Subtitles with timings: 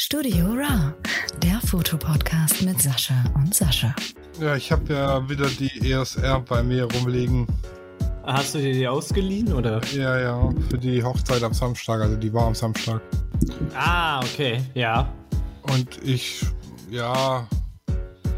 [0.00, 0.94] Studio Ra,
[1.42, 3.92] der Fotopodcast mit Sascha und Sascha.
[4.40, 7.48] Ja, ich habe ja wieder die ESR bei mir rumliegen.
[8.22, 9.80] Hast du dir die ausgeliehen oder?
[9.92, 13.00] Ja, ja, für die Hochzeit am Samstag, also die war am Samstag.
[13.74, 15.12] Ah, okay, ja.
[15.62, 16.46] Und ich,
[16.88, 17.48] ja,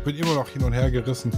[0.03, 1.31] bin immer noch hin und her gerissen.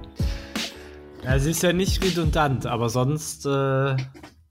[1.24, 3.96] ja, sie ist ja nicht redundant, aber sonst, äh,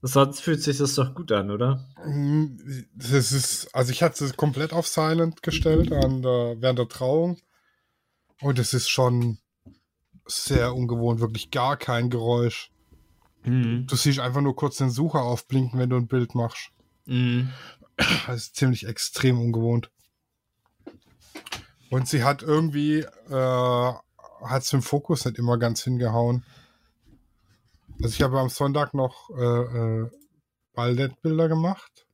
[0.02, 1.86] sonst fühlt sich das doch gut an, oder?
[2.94, 7.38] Das ist, also ich hatte es komplett auf Silent gestellt an der, während der Trauung.
[8.40, 9.38] Und es ist schon
[10.26, 12.70] sehr ungewohnt, wirklich gar kein Geräusch.
[13.44, 13.86] Mhm.
[13.86, 16.70] Du siehst einfach nur kurz den Sucher aufblinken, wenn du ein Bild machst.
[17.06, 17.50] Mhm.
[18.26, 19.90] Das ist ziemlich extrem ungewohnt.
[21.90, 23.92] Und sie hat irgendwie, äh,
[24.44, 26.44] hat es im Fokus nicht immer ganz hingehauen.
[28.02, 30.10] Also ich habe am Sonntag noch äh, äh,
[30.74, 32.06] Ballettbilder gemacht.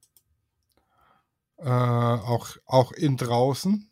[1.58, 3.90] Äh, auch, auch in draußen.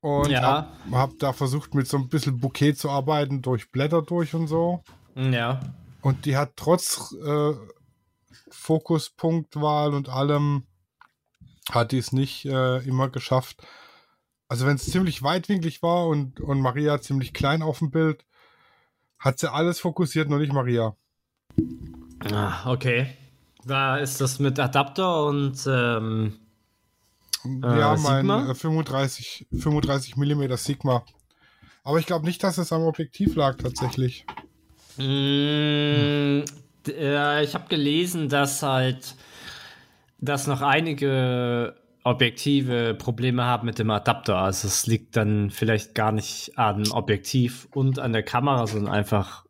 [0.00, 0.42] Und ja.
[0.42, 4.48] habe hab da versucht, mit so ein bisschen Bouquet zu arbeiten, durch Blätter durch und
[4.48, 4.82] so.
[5.14, 5.60] Ja.
[6.00, 7.52] Und die hat trotz äh,
[8.50, 10.66] Fokuspunktwahl und allem,
[11.70, 13.64] hat die es nicht äh, immer geschafft.
[14.48, 18.24] Also wenn es ziemlich weitwinklig war und, und Maria ziemlich klein auf dem Bild,
[19.22, 20.96] hat sie alles fokussiert, nur nicht Maria.
[22.32, 23.16] Ah, okay.
[23.64, 26.34] Da ist das mit Adapter und ähm,
[27.44, 31.04] ja, äh, mein 35, 35 mm Sigma.
[31.84, 34.26] Aber ich glaube nicht, dass es am Objektiv lag tatsächlich.
[34.96, 36.42] Mm,
[36.88, 39.14] äh, ich habe gelesen, dass halt,
[40.18, 44.36] dass noch einige Objektive Probleme haben mit dem Adapter.
[44.38, 49.44] Also es liegt dann vielleicht gar nicht an Objektiv und an der Kamera, sondern einfach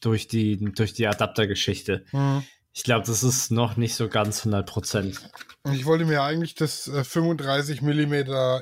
[0.00, 2.04] durch die, durch die Adaptergeschichte.
[2.12, 2.44] Mhm.
[2.72, 5.30] Ich glaube, das ist noch nicht so ganz 100 Prozent.
[5.72, 8.12] Ich wollte mir eigentlich das äh, 35 mm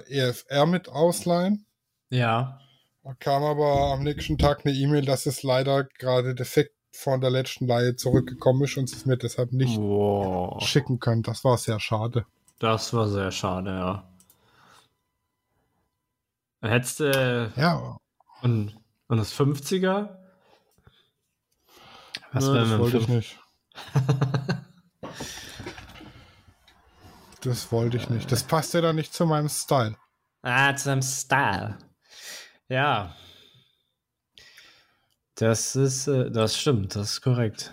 [0.09, 1.65] EFR mit ausleihen.
[2.11, 2.61] Ja.
[3.03, 7.31] Da kam aber am nächsten Tag eine E-Mail, dass es leider gerade defekt von der
[7.31, 10.63] letzten Leihe zurückgekommen ist und es mir deshalb nicht wow.
[10.63, 11.23] schicken können.
[11.23, 12.27] Das war sehr schade.
[12.63, 14.05] Das war sehr schade, ja.
[16.61, 17.11] Hättest du.
[17.11, 17.97] Äh, ja.
[18.41, 18.77] Und,
[19.09, 20.17] und das 50er?
[22.31, 23.41] Was ja, das wollte ich nicht.
[27.41, 28.31] das wollte ich nicht.
[28.31, 29.97] Das passt ja dann nicht zu meinem Style.
[30.43, 31.79] Ah, zu deinem Style.
[32.69, 33.17] Ja.
[35.35, 37.73] Das ist, äh, das stimmt, das ist korrekt.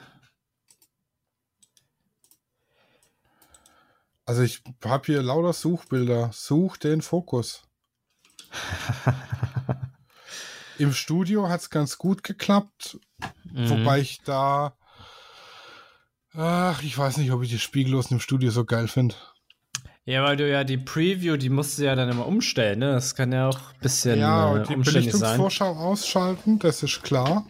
[4.30, 6.30] Also ich habe hier lauter Suchbilder.
[6.32, 7.64] Such den Fokus.
[10.78, 13.00] Im Studio hat es ganz gut geklappt,
[13.52, 13.70] mhm.
[13.72, 14.78] wobei ich da
[16.36, 19.16] Ach, ich weiß nicht, ob ich die Spiegellosen im Studio so geil finde.
[20.06, 22.92] Ja, weil du ja die Preview, die musst du ja dann immer umstellen, ne?
[22.92, 27.48] Das kann ja auch ein bisschen Ja, und äh, die Belichtungsvorschau ausschalten, das ist klar.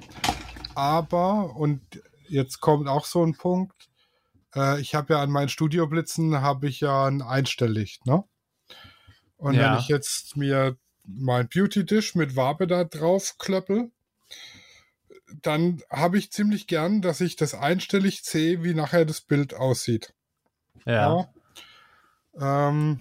[0.75, 1.81] Aber, und
[2.29, 3.88] jetzt kommt auch so ein Punkt,
[4.55, 8.23] äh, ich habe ja an meinen Studioblitzen, habe ich ja ein Einstelllicht, ne?
[9.37, 9.71] Und ja.
[9.71, 13.91] wenn ich jetzt mir mein Beauty Dish mit Wabe da drauf klöppel,
[15.41, 20.13] dann habe ich ziemlich gern, dass ich das einstellig sehe, wie nachher das Bild aussieht.
[20.85, 21.29] Ja.
[22.39, 22.69] ja.
[22.69, 22.99] Ähm,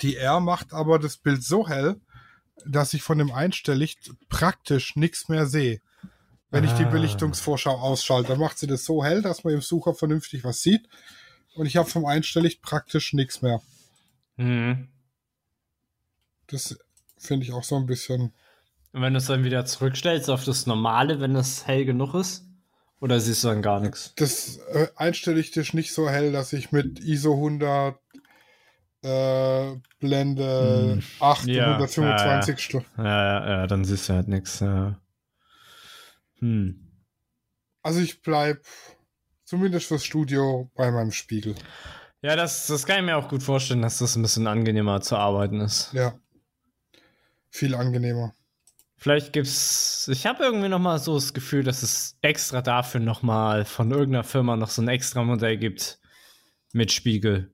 [0.00, 2.00] die R macht aber das Bild so hell,
[2.64, 5.80] dass ich von dem Einstelllicht praktisch nichts mehr sehe.
[6.52, 6.70] Wenn ah.
[6.70, 6.90] ich die ah.
[6.90, 10.88] Belichtungsvorschau ausschalte, dann macht sie das so hell, dass man im Sucher vernünftig was sieht.
[11.54, 13.60] Und ich habe vom Einstelllicht praktisch nichts mehr.
[14.36, 14.88] Mhm.
[16.46, 16.78] Das
[17.18, 18.32] finde ich auch so ein bisschen.
[18.92, 22.44] Und wenn du es dann wieder zurückstellst auf das Normale, wenn es hell genug ist?
[23.00, 24.12] Oder siehst du dann gar nichts?
[24.16, 27.98] Das äh, einstelle ich dich nicht so hell, dass ich mit ISO 100
[29.02, 31.02] äh, Blende hm.
[31.18, 32.80] 8 ja, 125 ja.
[32.98, 34.60] Ja, ja, ja, dann siehst du halt nichts.
[34.60, 35.00] Ja.
[36.42, 36.88] Hm.
[37.82, 38.66] Also ich bleib
[39.44, 41.54] zumindest fürs Studio bei meinem Spiegel.
[42.20, 45.16] Ja, das, das kann ich mir auch gut vorstellen, dass das ein bisschen angenehmer zu
[45.16, 45.92] arbeiten ist.
[45.92, 46.18] Ja.
[47.50, 48.34] Viel angenehmer.
[48.96, 50.08] Vielleicht gibt's.
[50.12, 53.90] Ich habe irgendwie noch mal so das Gefühl, dass es extra dafür noch mal von
[53.90, 56.00] irgendeiner Firma noch so ein extra Modell gibt
[56.72, 57.52] mit Spiegel.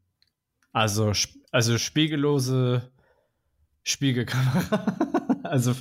[0.73, 1.13] Also
[1.51, 2.93] also spiegellose
[3.83, 4.97] Spiegelkamera.
[5.45, 5.75] also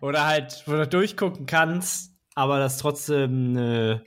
[0.00, 4.04] oder halt, wo du durchgucken kannst, aber das trotzdem eine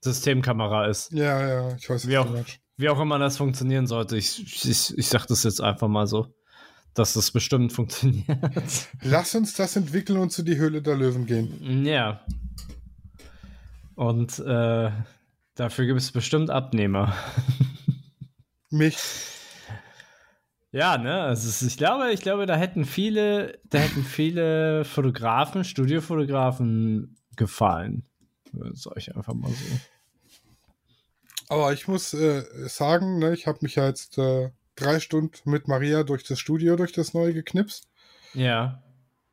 [0.00, 1.12] Systemkamera ist.
[1.12, 2.28] Ja, ja, ich weiß wie auch,
[2.76, 4.16] wie auch immer das funktionieren sollte.
[4.16, 6.34] Ich, ich, ich sag das jetzt einfach mal so
[6.98, 8.26] dass das bestimmt funktioniert.
[9.02, 11.86] Lass uns das entwickeln und zu die Höhle der Löwen gehen.
[11.86, 12.20] Ja.
[13.94, 14.90] Und äh,
[15.54, 17.14] dafür gibt es bestimmt Abnehmer.
[18.70, 18.96] Mich.
[20.70, 27.16] Ja, ne, also ich glaube, ich glaube, da hätten viele, da hätten viele Fotografen, Studiofotografen
[27.38, 28.04] gefallen.
[28.72, 29.64] Sag ich einfach mal so.
[31.48, 35.66] Aber ich muss äh, sagen, ne, ich habe mich ja jetzt äh, drei Stunden mit
[35.66, 37.88] Maria durch das Studio, durch das neue geknipst.
[38.34, 38.82] Ja.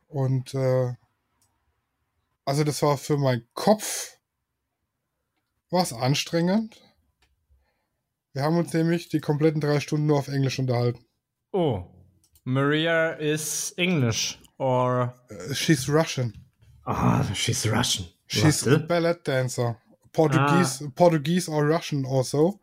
[0.08, 0.94] Und äh,
[2.46, 4.18] also das war für meinen Kopf
[5.70, 6.82] was anstrengend.
[8.34, 11.04] Wir haben uns nämlich die kompletten drei Stunden nur auf Englisch unterhalten.
[11.52, 11.84] Oh,
[12.44, 16.34] Maria is English or Uh, she's Russian.
[16.88, 18.06] Ah, she's Russian.
[18.28, 19.78] She's a ballet dancer.
[20.12, 22.60] Portuguese, Portuguese or Russian also.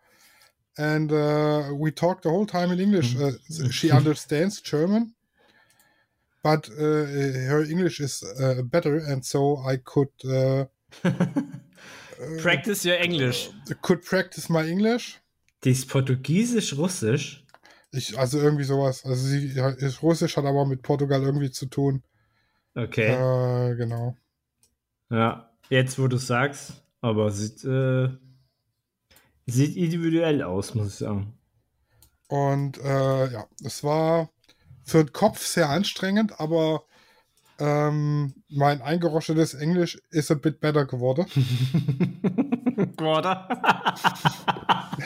[0.79, 3.15] And uh, we talked the whole time in English.
[3.15, 3.33] Uh,
[3.71, 5.15] she understands German,
[6.43, 10.65] but uh, her English is uh, better, and so I could uh,
[12.41, 13.51] Practice your English.
[13.83, 15.21] could practice my English.
[15.65, 17.45] Die ist Portugiesisch-Russisch.
[17.93, 19.05] Ich, also irgendwie sowas.
[19.05, 22.03] Also sie ist Russisch, hat aber mit Portugal irgendwie zu tun.
[22.75, 23.13] Okay.
[23.13, 24.17] Äh, genau.
[25.11, 28.09] Ja, jetzt wo du sagst, aber sieht, äh,
[29.47, 31.35] sieht individuell aus, muss ich sagen.
[32.29, 34.31] Und äh, ja, es war
[34.85, 36.85] für den Kopf sehr anstrengend, aber
[37.59, 41.27] ähm, mein eingeroschetes Englisch ist a bit better geworden.
[43.01, 43.49] Oder?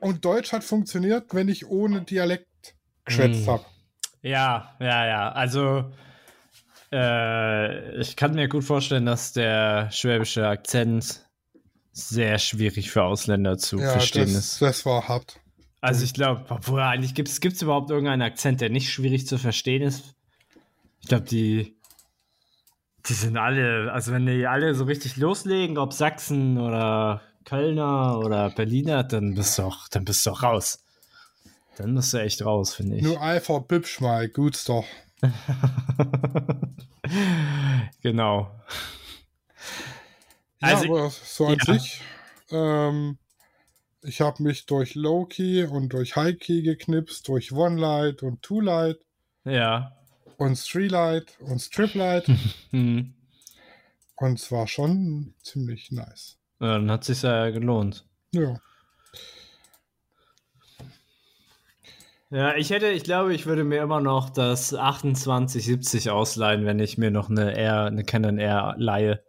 [0.00, 2.74] Und Deutsch hat funktioniert, wenn ich ohne Dialekt
[3.04, 3.50] geschwätzt Mm.
[3.50, 3.64] habe.
[4.22, 5.32] ja, ja, ja.
[5.32, 5.92] Also,
[6.92, 11.26] äh, ich kann mir gut vorstellen, dass der schwäbische Akzent
[11.92, 14.62] sehr schwierig für Ausländer zu Ja, verstehen das, ist.
[14.62, 15.40] das war hart.
[15.80, 19.82] Also ich glaube, obwohl eigentlich gibt es überhaupt irgendeinen Akzent, der nicht schwierig zu verstehen
[19.82, 20.14] ist.
[21.00, 21.76] Ich glaube, die,
[23.06, 28.50] die sind alle, also wenn die alle so richtig loslegen, ob Sachsen oder Kölner oder
[28.50, 30.84] Berliner, dann bist du auch, dann bist du auch raus.
[31.76, 33.02] Dann bist du echt raus, finde ich.
[33.02, 34.84] Nur einfach bübsch mal, gut's doch.
[38.02, 38.50] genau.
[40.60, 41.74] Ja, Also, aber so an ja.
[41.74, 42.00] sich.
[42.50, 43.18] Ähm,
[44.02, 48.98] ich habe mich durch Low-Key und durch High-Key geknipst, durch One-Light und Two-Light
[49.44, 49.92] ja.
[50.36, 52.30] und Three-Light und Strip-Light.
[52.70, 53.14] Hm.
[54.16, 56.36] und es war schon ziemlich nice.
[56.60, 58.04] Ja, Dann hat sich ja gelohnt.
[58.32, 58.60] Ja.
[62.30, 66.98] Ja, ich hätte, ich glaube, ich würde mir immer noch das 2870 ausleihen, wenn ich
[66.98, 69.22] mir noch eine R, eine Canon R leihe.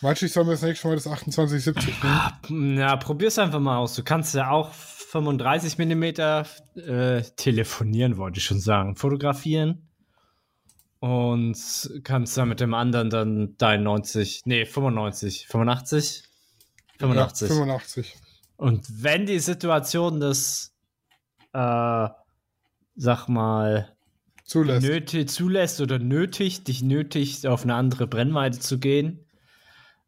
[0.00, 2.02] Meinst du, ich soll mir das nächste Mal das 2870
[2.48, 2.78] nehmen?
[2.78, 3.94] Ja, probier's einfach mal aus.
[3.94, 9.88] Du kannst ja auch 35 mm äh, telefonieren, wollte ich schon sagen, fotografieren.
[11.00, 16.24] Und kannst dann mit dem anderen dann dein 90, nee, 95, 85?
[16.98, 17.48] 85.
[17.48, 18.16] Ja, 85.
[18.56, 20.74] Und wenn die Situation das,
[21.58, 22.08] äh,
[22.94, 23.96] sag mal,
[24.44, 24.86] Zulässt.
[24.86, 29.26] nötig zulässt oder nötig, dich nötigt, auf eine andere Brennweite zu gehen,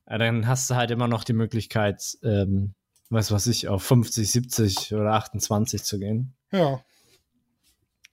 [0.08, 2.74] ja, dann hast du halt immer noch die Möglichkeit, ähm,
[3.10, 6.34] was weiß ich, auf 50, 70 oder 28 zu gehen.
[6.52, 6.82] Ja.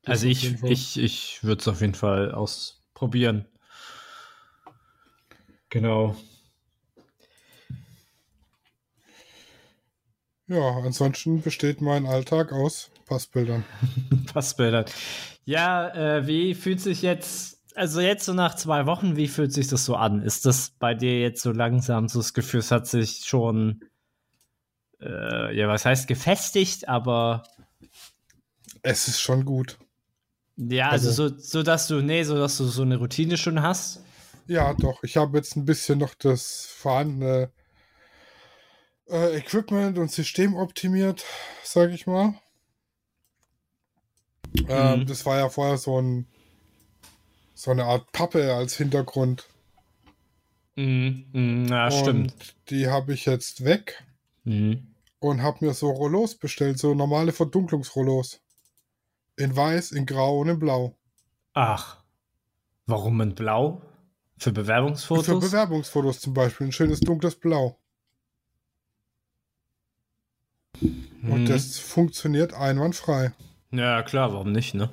[0.04, 3.46] Das also ich, ich, ich würde es auf jeden Fall ausprobieren.
[5.70, 6.16] Genau.
[10.48, 13.64] Ja, ansonsten besteht mein Alltag aus Passbildern.
[14.34, 14.86] Passbilder.
[15.46, 19.68] Ja, äh, wie fühlt sich jetzt, also jetzt so nach zwei Wochen, wie fühlt sich
[19.68, 20.22] das so an?
[20.22, 23.82] Ist das bei dir jetzt so langsam so das Gefühl, es hat sich schon,
[25.02, 27.44] äh, ja, was heißt gefestigt, aber
[28.82, 29.78] Es ist schon gut.
[30.58, 33.62] ja, also, Also- so, so, dass du, nee, so, dass du so eine Routine schon
[33.62, 34.02] hast.
[34.48, 35.04] Ja, doch.
[35.04, 37.52] Ich habe jetzt ein bisschen noch das vorhandene
[39.10, 41.24] äh, Equipment und System optimiert,
[41.64, 42.34] sage ich mal.
[44.70, 45.06] Ähm, Mhm.
[45.06, 46.28] das war ja vorher so ein
[47.54, 49.48] so eine Art Pappe als Hintergrund.
[50.76, 52.56] Mhm, mhm, ja, und stimmt.
[52.70, 54.04] die habe ich jetzt weg
[54.44, 54.94] Mhm.
[55.20, 58.42] und habe mir so Rollos bestellt, so normale Verdunklungsrollos.
[59.38, 60.96] In weiß, in grau und in blau.
[61.54, 62.04] Ach,
[62.86, 63.82] warum in Blau?
[64.38, 65.26] Für Bewerbungsfotos?
[65.26, 66.68] Für Bewerbungsfotos zum Beispiel.
[66.68, 67.80] Ein schönes dunkles Blau.
[70.82, 71.46] Und Mhm.
[71.48, 73.34] das funktioniert einwandfrei.
[73.72, 74.90] Ja, klar, warum nicht, ne?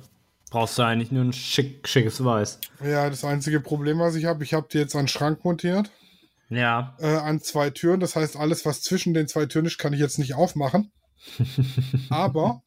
[0.51, 2.59] Brauchst du eigentlich nur ein schick, schickes Weiß.
[2.83, 5.89] Ja, das einzige Problem, was ich habe, ich habe die jetzt an den Schrank montiert,
[6.49, 6.95] Ja.
[6.99, 7.99] äh, an zwei Türen.
[7.99, 10.91] Das heißt, alles, was zwischen den zwei Türen ist, kann ich jetzt nicht aufmachen.
[12.09, 12.61] Aber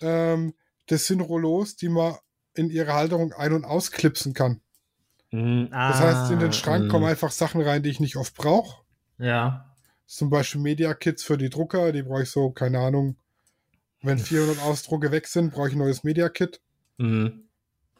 [0.00, 0.54] ähm,
[0.86, 2.16] das sind Rollos, die man
[2.54, 4.60] in ihre Halterung ein- und ausklipsen kann.
[5.30, 6.88] Mhm, Das heißt, in den ah, Schrank mhm.
[6.88, 8.82] kommen einfach Sachen rein, die ich nicht oft brauche.
[9.18, 9.74] Ja.
[10.06, 13.16] Zum Beispiel Media Kits für die Drucker, die brauche ich so, keine Ahnung,
[14.02, 16.60] Wenn 400 Ausdrucke weg sind, brauche ich ein neues Media-Kit.
[16.98, 17.44] Mhm.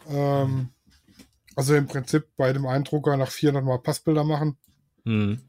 [0.08, 0.68] Ähm,
[1.56, 4.56] also im Prinzip bei dem Eindrucker nach 400 Mal Passbilder machen.
[5.04, 5.40] Mhm.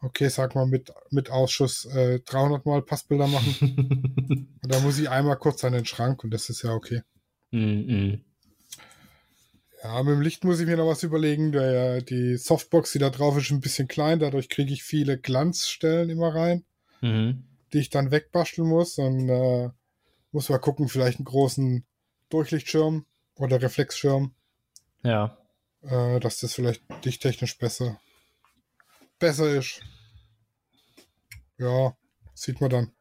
[0.00, 4.48] Okay, sag mal mit, mit Ausschuss äh, 300 Mal Passbilder machen.
[4.62, 7.02] und da muss ich einmal kurz an den Schrank und das ist ja okay.
[7.50, 8.20] mhm.
[9.82, 11.52] Ja, mit dem Licht muss ich mir noch was überlegen.
[11.52, 14.18] Der, die Softbox, die da drauf ist, ist ein bisschen klein.
[14.18, 16.64] Dadurch kriege ich viele Glanzstellen immer rein,
[17.00, 17.44] Mhm.
[17.72, 18.98] die ich dann wegbasteln muss.
[18.98, 19.70] Und äh,
[20.32, 21.86] muss mal gucken, vielleicht einen großen
[22.28, 24.34] Durchlichtschirm oder Reflexschirm,
[25.02, 25.38] Ja.
[25.82, 28.00] äh, dass das vielleicht dichttechnisch besser,
[29.18, 29.80] besser ist.
[31.58, 31.96] Ja,
[32.34, 32.92] sieht man dann.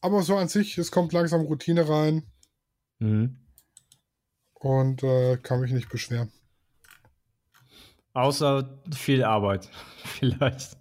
[0.00, 2.26] Aber so an sich, es kommt langsam Routine rein
[2.98, 3.38] Mhm.
[4.54, 6.32] und äh, kann mich nicht beschweren.
[8.12, 9.70] Außer viel Arbeit.
[10.04, 10.76] Vielleicht.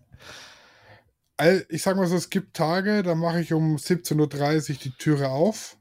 [1.70, 5.30] Ich sag mal so, es gibt Tage, da mache ich um 17.30 Uhr die Türe
[5.30, 5.78] auf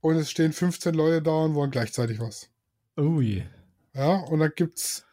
[0.00, 2.50] und es stehen 15 Leute da und wollen gleichzeitig was.
[2.98, 3.46] Ui.
[3.94, 5.06] Ja, und dann gibt's,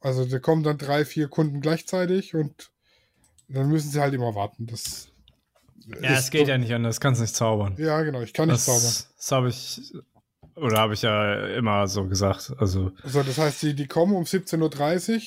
[0.00, 2.70] also da kommen dann drei, vier Kunden gleichzeitig und
[3.48, 4.66] dann müssen sie halt immer warten.
[4.66, 5.08] Das
[6.00, 7.00] Ja, es geht ja nicht anders.
[7.00, 7.74] Kannst nicht zaubern.
[7.78, 8.82] Ja, genau, ich kann nicht zaubern.
[8.82, 9.92] Das, das habe ich.
[10.56, 12.52] Oder habe ich ja immer so gesagt.
[12.58, 12.92] Also.
[13.02, 15.20] So, das heißt, die, die kommen um 17.30 Uhr,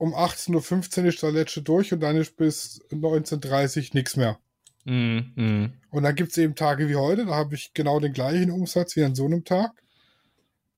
[0.00, 4.38] um 18.15 Uhr ist der letzte durch und dann ist bis 19.30 Uhr nichts mehr.
[4.86, 8.14] Mm, mm, Und dann gibt es eben Tage wie heute, da habe ich genau den
[8.14, 9.72] gleichen Umsatz wie an so einem Tag,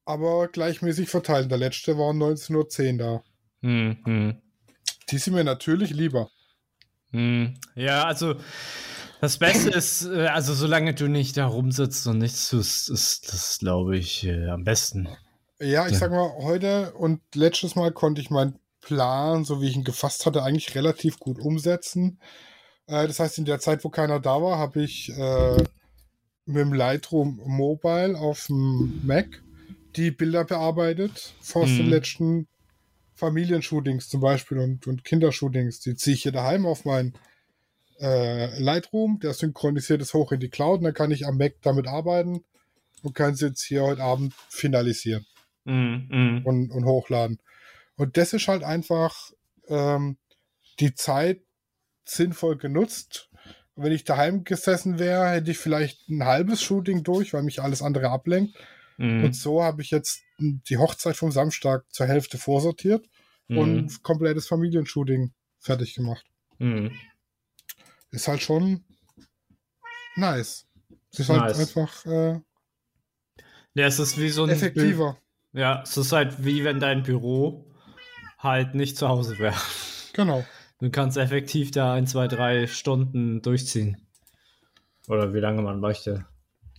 [0.05, 1.52] aber gleichmäßig verteilt.
[1.52, 3.23] Der letzte war um 19.10 Uhr
[3.62, 3.69] da.
[3.69, 4.33] mm,
[5.11, 6.29] Die sind mir natürlich lieber.
[7.12, 7.55] mm.
[7.76, 8.35] Ja, also.
[9.21, 13.59] Das Beste ist, äh, also solange du nicht da rumsitzt und nichts tust, ist das,
[13.61, 15.09] glaube ich, äh, am besten.
[15.61, 15.99] Ja, ich Ja.
[16.00, 20.27] sag mal, heute und letztes Mal konnte ich meinen Plan, so wie ich ihn gefasst
[20.27, 22.19] hatte, eigentlich relativ gut umsetzen.
[22.87, 25.57] Äh, das heißt, in der Zeit, wo keiner da war, habe ich äh,
[26.45, 29.43] mit dem Lightroom Mobile auf dem Mac
[29.97, 31.77] die Bilder bearbeitet aus Mhm.
[31.77, 32.49] den letzten
[33.15, 35.81] Familienshootings zum Beispiel und, und Kindershootings.
[35.81, 37.15] Die ziehe ich hier daheim auf mein
[38.01, 41.55] äh, Lightroom, der synchronisiert es hoch in die Cloud und dann kann ich am Mac
[41.62, 42.43] damit arbeiten
[43.03, 45.25] und kann sie jetzt hier heute Abend finalisieren
[45.65, 46.41] Mm, mm.
[46.45, 47.39] und, und hochladen.
[48.02, 49.30] Und das ist halt einfach
[49.68, 50.16] ähm,
[50.80, 51.40] die Zeit
[52.04, 53.30] sinnvoll genutzt.
[53.76, 57.80] Wenn ich daheim gesessen wäre, hätte ich vielleicht ein halbes Shooting durch, weil mich alles
[57.80, 58.56] andere ablenkt.
[58.99, 63.06] Mm, Und so habe ich jetzt die Hochzeit vom Samstag zur Hälfte vorsortiert
[63.49, 66.26] mm, und komplettes Familienshooting fertig gemacht.
[66.59, 66.88] mm.
[68.11, 68.85] Ist halt schon
[70.16, 70.66] nice.
[71.12, 71.61] Es ist halt Nice.
[71.61, 72.40] einfach äh,
[73.75, 74.50] Ja, es ist wie so ein.
[74.50, 75.16] effektiver.
[75.52, 77.72] Ja, es ist halt wie wenn dein Büro
[78.42, 79.54] halt nicht zu Hause wäre.
[80.12, 80.44] Genau.
[80.80, 83.96] Du kannst effektiv da ein, zwei, drei Stunden durchziehen.
[85.08, 86.26] Oder wie lange man möchte.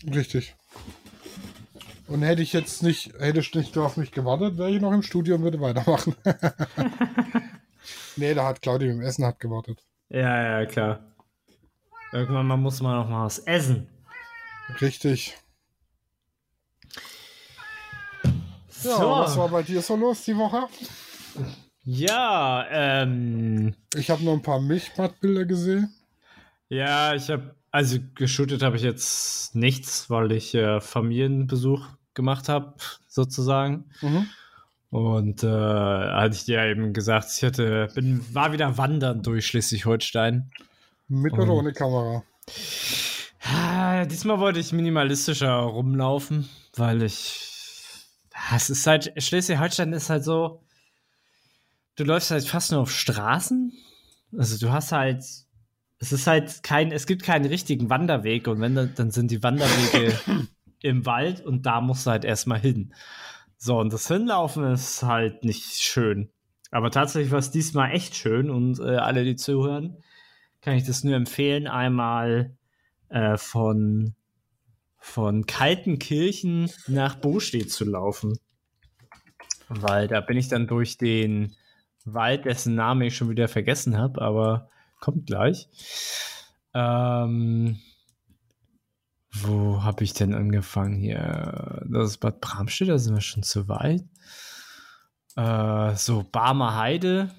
[0.05, 0.55] Richtig.
[2.07, 5.03] Und hätte ich jetzt nicht, hätte ich nicht auf mich gewartet, wäre ich noch im
[5.03, 6.15] Studio und würde weitermachen.
[8.17, 9.83] nee, da hat Claudia im Essen hat gewartet.
[10.09, 10.99] Ja, ja, klar.
[12.11, 13.87] Irgendwann mal muss man noch mal was essen.
[14.81, 15.37] Richtig.
[18.83, 19.09] Ja, So.
[19.11, 20.67] was war bei dir so los die Woche?
[21.83, 23.75] Ja, ähm.
[23.95, 25.93] Ich habe noch ein paar Milchbadbilder gesehen.
[26.69, 32.75] Ja, ich habe, also geshootet habe ich jetzt nichts, weil ich äh, Familienbesuch gemacht habe,
[33.07, 33.85] sozusagen.
[34.01, 34.27] Mhm.
[34.89, 40.51] Und äh, hatte ich dir eben gesagt, ich hatte, bin, war wieder wandern durch Schleswig-Holstein.
[41.07, 42.23] Mit oder ohne Kamera?
[43.43, 47.49] Ah, Diesmal wollte ich minimalistischer rumlaufen, weil ich.
[48.33, 50.61] Ah, Es ist halt, Schleswig-Holstein ist halt so.
[51.95, 53.71] Du läufst halt fast nur auf Straßen.
[54.37, 55.23] Also du hast halt.
[55.99, 59.41] Es ist halt kein, es gibt keinen richtigen Wanderweg und wenn, dann dann sind die
[59.41, 60.19] Wanderwege
[60.81, 62.93] im Wald und da musst du halt erstmal hin.
[63.57, 66.29] So, und das Hinlaufen ist halt nicht schön.
[66.71, 70.03] Aber tatsächlich war es diesmal echt schön und äh, alle, die zuhören,
[70.59, 72.57] kann ich das nur empfehlen, einmal
[73.07, 74.15] äh, von,
[74.97, 78.37] von Kaltenkirchen nach Bostedt zu laufen.
[79.69, 81.55] Weil da bin ich dann durch den
[82.05, 84.69] Wald, dessen Namen ich schon wieder vergessen habe, aber
[84.99, 85.67] kommt gleich.
[86.73, 87.79] Ähm,
[89.31, 91.85] wo habe ich denn angefangen hier?
[91.89, 94.03] Das ist Bad Bramstedt, da sind wir schon zu weit.
[95.35, 97.33] Äh, so, Barmer Heide.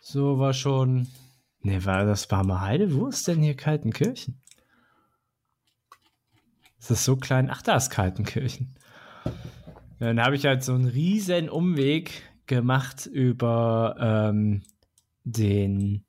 [0.00, 1.08] So war schon.
[1.60, 2.92] Ne, war das Barmer Heide?
[2.94, 4.40] Wo ist denn hier Kaltenkirchen?
[6.80, 7.48] Ist das so klein?
[7.48, 8.74] Ach, da ist Kaltenkirchen.
[10.00, 14.62] Dann habe ich halt so einen riesen Umweg gemacht über ähm,
[15.24, 16.04] den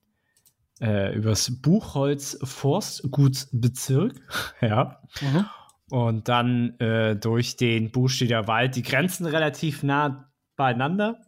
[0.82, 4.16] äh, übers Buchholz Forstgutsbezirk,
[4.62, 5.00] ja.
[5.22, 5.46] Mhm.
[5.90, 11.22] Und dann äh, durch den Buchstädter Wald, die Grenzen relativ nah beieinander.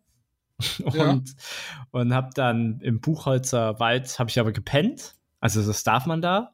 [0.83, 1.21] und, ja.
[1.91, 5.15] und habe dann im Buchholzer Wald, habe ich aber gepennt.
[5.39, 6.53] Also das darf man da.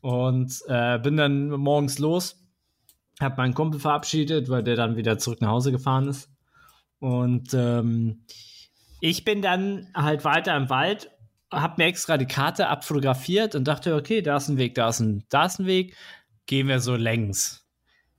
[0.00, 2.40] Und äh, bin dann morgens los,
[3.20, 6.30] habe meinen Kumpel verabschiedet, weil der dann wieder zurück nach Hause gefahren ist.
[7.00, 8.24] Und ähm,
[9.00, 11.10] ich bin dann halt weiter im Wald,
[11.52, 15.00] habe mir extra die Karte abfotografiert und dachte, okay, da ist ein Weg, da ist
[15.00, 15.96] ein, da ist ein Weg,
[16.46, 17.64] gehen wir so längs.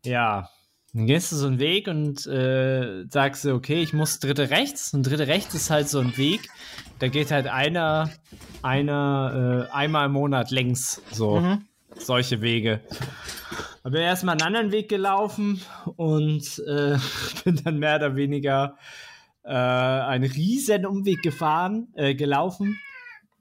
[0.06, 0.50] Ja,
[0.94, 4.94] dann gehst du so einen Weg und äh, sagst du, okay, ich muss dritte rechts.
[4.94, 6.50] Und dritte rechts ist halt so ein Weg,
[6.98, 8.10] da geht halt einer,
[8.64, 11.02] einer äh, einmal im Monat längs.
[11.12, 11.66] So, mhm.
[11.96, 12.82] solche Wege.
[13.84, 15.62] Da bin erstmal einen anderen Weg gelaufen
[15.96, 16.98] und äh,
[17.44, 18.78] bin dann mehr oder weniger
[19.44, 22.78] äh, einen riesen Umweg gefahren, äh, gelaufen,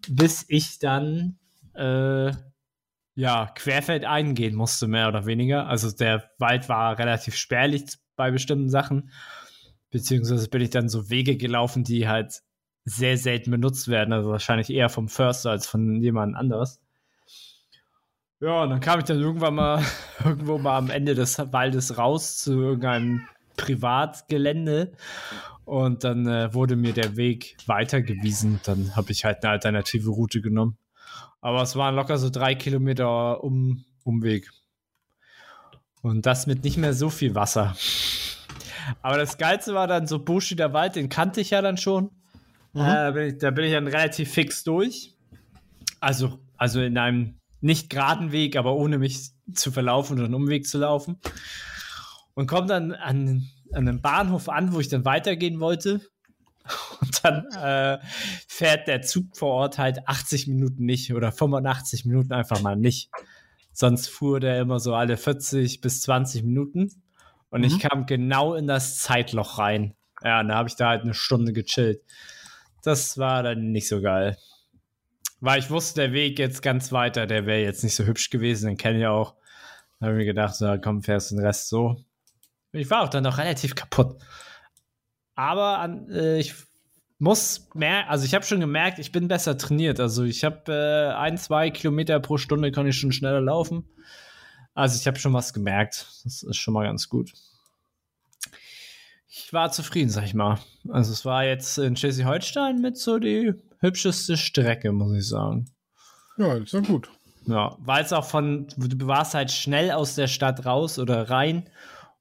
[0.09, 1.39] bis ich dann
[1.75, 2.33] äh,
[3.15, 5.67] ja, querfeld eingehen musste, mehr oder weniger.
[5.67, 9.11] Also der Wald war relativ spärlich bei bestimmten Sachen.
[9.91, 12.43] Beziehungsweise bin ich dann so Wege gelaufen, die halt
[12.85, 14.13] sehr selten benutzt werden.
[14.13, 16.81] Also wahrscheinlich eher vom Förster als von jemand anderes.
[18.41, 19.85] Ja, und dann kam ich dann irgendwann mal
[20.25, 23.27] irgendwo mal am Ende des Waldes raus zu irgendeinem
[23.57, 24.93] Privatgelände
[25.65, 28.61] und dann äh, wurde mir der Weg weitergewiesen.
[28.65, 30.79] Dann habe ich halt eine alternative Route genommen.
[31.41, 34.51] Aber es waren locker so drei Kilometer um, Umweg.
[36.01, 37.77] Und das mit nicht mehr so viel Wasser.
[39.03, 42.11] Aber das Geilste war dann so Bushi der Wald, den kannte ich ja dann schon.
[42.73, 42.81] Mhm.
[42.81, 45.15] Äh, bin ich, da bin ich dann relativ fix durch.
[46.01, 50.67] Also, also in einem nicht geraden Weg, aber ohne mich zu verlaufen oder einen Umweg
[50.67, 51.19] zu laufen.
[52.35, 56.01] Und komme dann an, an einem Bahnhof an, wo ich dann weitergehen wollte.
[57.01, 57.99] Und dann äh,
[58.47, 63.11] fährt der Zug vor Ort halt 80 Minuten nicht oder 85 Minuten einfach mal nicht.
[63.73, 66.91] Sonst fuhr der immer so alle 40 bis 20 Minuten.
[67.51, 67.67] Und mhm.
[67.67, 69.95] ich kam genau in das Zeitloch rein.
[70.23, 72.03] Ja, und da habe ich da halt eine Stunde gechillt.
[72.83, 74.37] Das war dann nicht so geil.
[75.41, 78.67] Weil ich wusste, der Weg jetzt ganz weiter, der wäre jetzt nicht so hübsch gewesen,
[78.67, 79.35] den kenne ich auch.
[79.99, 81.97] Da habe ich mir gedacht, so, komm, fährst den Rest so.
[82.73, 84.21] Ich war auch dann noch relativ kaputt.
[85.35, 86.55] Aber an, äh, ich
[87.19, 90.01] muss mehr, also ich habe schon gemerkt, ich bin besser trainiert.
[90.01, 93.89] Also ich habe äh, ein, zwei Kilometer pro Stunde kann ich schon schneller laufen.
[94.75, 96.07] Also ich habe schon was gemerkt.
[96.25, 97.33] Das ist schon mal ganz gut.
[99.29, 100.59] Ich war zufrieden, sag ich mal.
[100.89, 105.71] Also es war jetzt in Schleswig-Holstein mit so die hübscheste Strecke, muss ich sagen.
[106.37, 107.11] Ja, ist ja gut.
[107.47, 111.69] Ja, weil es auch von, du warst halt schnell aus der Stadt raus oder rein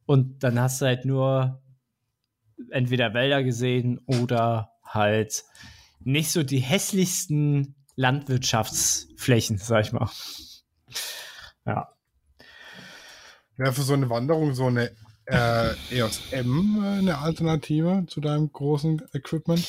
[0.06, 1.62] und dann hast du halt nur
[2.72, 5.44] entweder Wälder gesehen oder halt
[6.00, 10.10] nicht so die hässlichsten Landwirtschaftsflächen, sag ich mal.
[11.66, 11.90] Ja.
[13.58, 14.92] Wäre für so eine Wanderung so eine
[15.26, 19.68] äh, EOS M äh, eine Alternative zu deinem großen Equipment?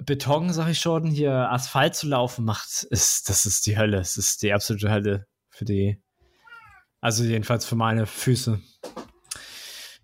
[0.03, 3.99] Beton, sag ich schon, hier Asphalt zu laufen macht, ist, das ist die Hölle.
[3.99, 6.01] Es ist die absolute Hölle für die
[7.01, 8.61] also jedenfalls für meine Füße.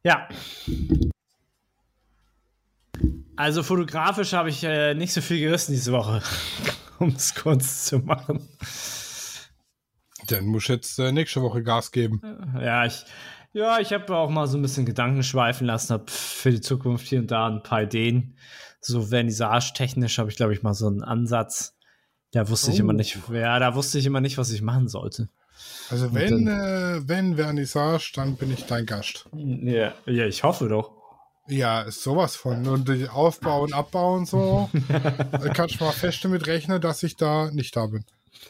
[0.04, 0.28] Ja.
[3.36, 6.24] Also fotografisch habe ich äh, nicht so viel gerissen diese Woche,
[7.00, 8.50] um es kurz zu machen.
[10.28, 12.22] Dann muss ich jetzt äh, nächste Woche Gas geben.
[12.60, 13.06] Ja, ich,
[13.54, 17.08] Ja, ich habe auch mal so ein bisschen Gedanken schweifen lassen, habe für die Zukunft
[17.08, 18.38] hier und da ein paar Ideen.
[18.82, 21.76] So vernissage-technisch habe ich, glaube ich, mal so einen Ansatz.
[22.32, 22.74] Da wusste oh.
[22.74, 22.98] ich immer oh.
[22.98, 25.30] nicht, ja, da wusste ich immer nicht, was ich machen sollte.
[25.90, 29.28] Also wenn, dann, äh, wenn Vernissage, dann bin ich dein Gast.
[29.34, 30.92] Ja, ja, ich hoffe doch.
[31.48, 32.68] Ja, ist sowas von.
[32.68, 34.70] Und die Aufbau und Abbau und so.
[35.54, 38.04] kannst du mal fest damit rechnen, dass ich da nicht da bin.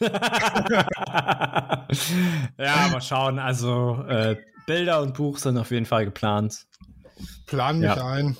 [2.58, 3.38] ja, mal schauen.
[3.38, 4.36] Also äh,
[4.66, 6.66] Bilder und Buch sind auf jeden Fall geplant.
[7.46, 8.06] Plan mich ja.
[8.06, 8.36] ein.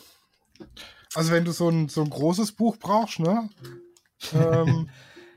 [1.14, 3.48] Also wenn du so ein, so ein großes Buch brauchst, ne?
[4.34, 4.90] ähm,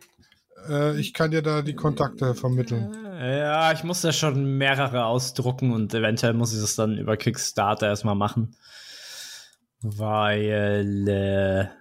[0.69, 2.93] äh, ich kann dir da die Kontakte vermitteln.
[3.19, 7.87] Ja, ich muss ja schon mehrere ausdrucken und eventuell muss ich das dann über Kickstarter
[7.87, 8.55] erstmal machen.
[9.81, 11.80] Weil äh,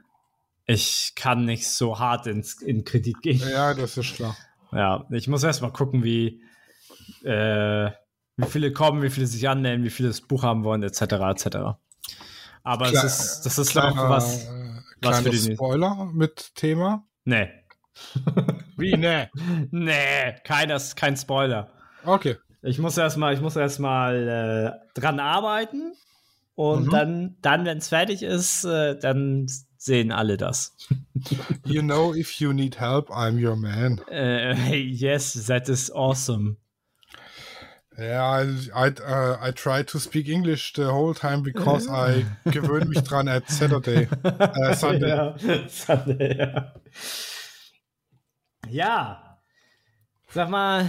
[0.70, 3.42] ich kann nicht so hart ins, in Kredit gehen.
[3.50, 4.36] Ja, das ist klar.
[4.72, 6.42] Ja, ich muss erstmal gucken, wie,
[7.24, 7.90] äh,
[8.36, 11.02] wie viele kommen, wie viele sich anmelden, wie viele das Buch haben wollen, etc.
[11.02, 11.46] etc.
[12.62, 14.48] Aber Klar, es ist, das ist kleiner, noch was,
[15.02, 17.04] was für die Spoiler mit Thema?
[17.24, 17.50] Nee.
[18.76, 19.28] Wie, nee?
[19.70, 21.72] nee, keiner, kein Spoiler.
[22.04, 22.36] Okay.
[22.62, 24.28] Ich muss erstmal, ich muss erstmal
[24.94, 25.94] äh, dran arbeiten
[26.54, 26.90] und mhm.
[26.90, 29.46] dann, dann wenn es fertig ist, äh, dann
[29.80, 30.76] sehen alle das.
[31.64, 34.00] you know, if you need help, I'm your man.
[34.10, 36.58] Uh, yes, that is awesome.
[37.98, 42.86] Ja, I, I, uh, I try to speak English the whole time because I gewöhne
[42.86, 44.06] mich dran at Saturday.
[44.24, 45.08] Uh, Sunday.
[45.08, 46.72] Ja, Sunday, ja.
[48.68, 49.38] ja.
[50.28, 50.88] Sag mal,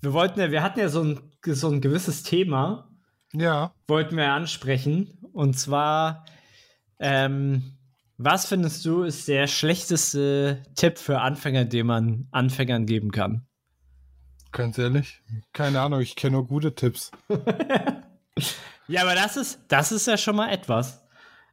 [0.00, 2.88] wir wollten ja, wir hatten ja so ein, so ein gewisses Thema.
[3.32, 3.74] Ja.
[3.88, 5.18] Wollten wir ansprechen.
[5.32, 6.24] Und zwar,
[6.98, 7.77] ähm,
[8.18, 13.46] was findest du ist der schlechteste Tipp für Anfänger, den man Anfängern geben kann?
[14.50, 17.12] Ganz ehrlich, keine Ahnung, ich kenne nur gute Tipps.
[18.88, 21.04] ja, aber das ist, das ist ja schon mal etwas.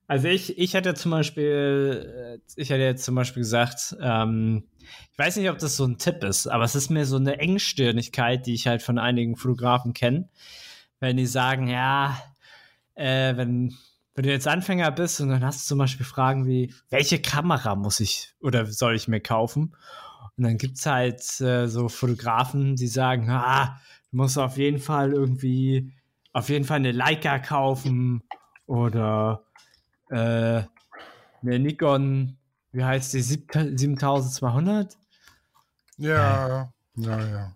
[0.08, 4.64] Also ich, ich hätte zum Beispiel, äh, ich hätte jetzt zum Beispiel gesagt, ähm,
[5.12, 7.40] ich weiß nicht, ob das so ein Tipp ist, aber es ist mir so eine
[7.40, 10.30] Engstirnigkeit, die ich halt von einigen Fotografen kenne,
[11.00, 12.18] wenn die sagen, ja,
[12.96, 13.76] äh, wenn
[14.16, 17.76] wenn du jetzt Anfänger bist und dann hast du zum Beispiel Fragen wie, welche Kamera
[17.76, 19.76] muss ich oder soll ich mir kaufen?
[20.38, 23.80] Und dann gibt es halt äh, so Fotografen, die sagen, ah,
[24.12, 25.94] du musst auf jeden Fall irgendwie,
[26.32, 28.24] auf jeden Fall eine Leica kaufen
[28.66, 29.46] oder
[30.10, 30.64] äh,
[31.42, 32.38] eine Nikon,
[32.72, 34.98] wie heißt die, 7200?
[35.98, 37.56] Ja, ja, ja.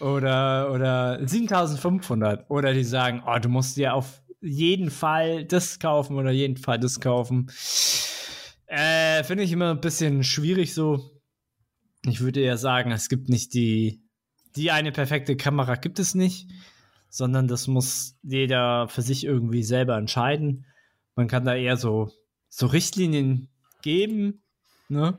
[0.00, 2.48] Oder, oder 7500.
[2.50, 6.78] Oder die sagen, oh, du musst dir auf jeden Fall das kaufen oder jeden Fall
[6.78, 7.50] das kaufen.
[8.66, 11.10] Äh, Finde ich immer ein bisschen schwierig so.
[12.06, 14.02] Ich würde ja sagen, es gibt nicht die,
[14.56, 16.48] die eine perfekte Kamera gibt es nicht,
[17.08, 20.66] sondern das muss jeder für sich irgendwie selber entscheiden.
[21.16, 22.10] Man kann da eher so,
[22.48, 23.48] so Richtlinien
[23.82, 24.42] geben,
[24.88, 25.18] ne?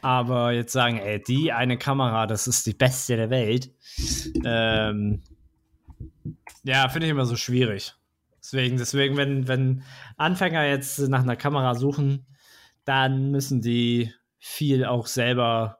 [0.00, 3.70] Aber jetzt sagen, ey, die eine Kamera, das ist die beste der Welt.
[4.44, 5.22] Ähm,
[6.62, 7.94] ja, finde ich immer so schwierig.
[8.44, 9.84] Deswegen, deswegen, wenn, wenn
[10.18, 12.26] Anfänger jetzt nach einer Kamera suchen,
[12.84, 15.78] dann müssen die viel auch selber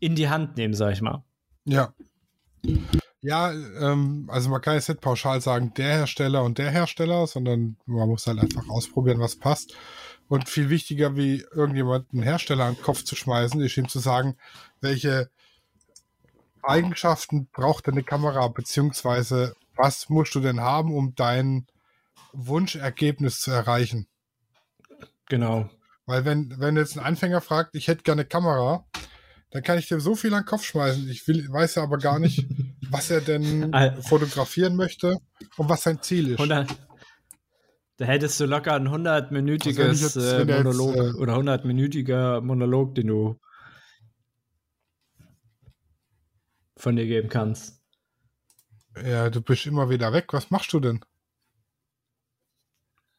[0.00, 1.22] in die Hand nehmen, sag ich mal.
[1.66, 1.92] Ja.
[3.20, 7.76] Ja, ähm, also man kann jetzt nicht pauschal sagen, der Hersteller und der Hersteller, sondern
[7.84, 9.76] man muss halt einfach ausprobieren, was passt.
[10.28, 13.98] Und viel wichtiger, wie irgendjemand einen Hersteller an den Kopf zu schmeißen, ist ihm zu
[13.98, 14.38] sagen,
[14.80, 15.28] welche
[16.62, 21.66] Eigenschaften braucht eine Kamera, beziehungsweise was musst du denn haben, um dein
[22.36, 24.06] Wunschergebnis zu erreichen.
[25.28, 25.68] Genau.
[26.06, 28.86] Weil wenn, wenn jetzt ein Anfänger fragt, ich hätte gerne Kamera,
[29.50, 31.08] dann kann ich dem so viel an den Kopf schmeißen.
[31.08, 32.46] Ich will, weiß ja aber gar nicht,
[32.90, 33.72] was er denn
[34.02, 35.18] fotografieren möchte
[35.56, 36.40] und was sein Ziel ist.
[36.40, 36.76] 100,
[37.96, 43.06] da hättest du locker ein 100-minütiges also äh, Monolog jetzt, äh, oder 100-minütiger Monolog, den
[43.06, 43.40] du
[46.76, 47.80] von dir geben kannst.
[49.02, 50.32] Ja, du bist immer wieder weg.
[50.32, 51.04] Was machst du denn?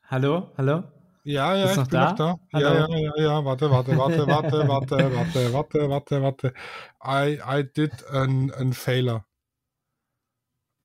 [0.10, 0.54] Hallo?
[0.58, 0.84] Hallo?
[1.26, 2.06] Ja, ja, ich bin da?
[2.06, 2.40] noch da.
[2.54, 2.66] Hallo?
[2.66, 6.54] Ja, ja, ja, ja, warte, warte, warte, warte, warte, warte, warte, warte, warte.
[7.04, 9.26] I, I did an, an failure.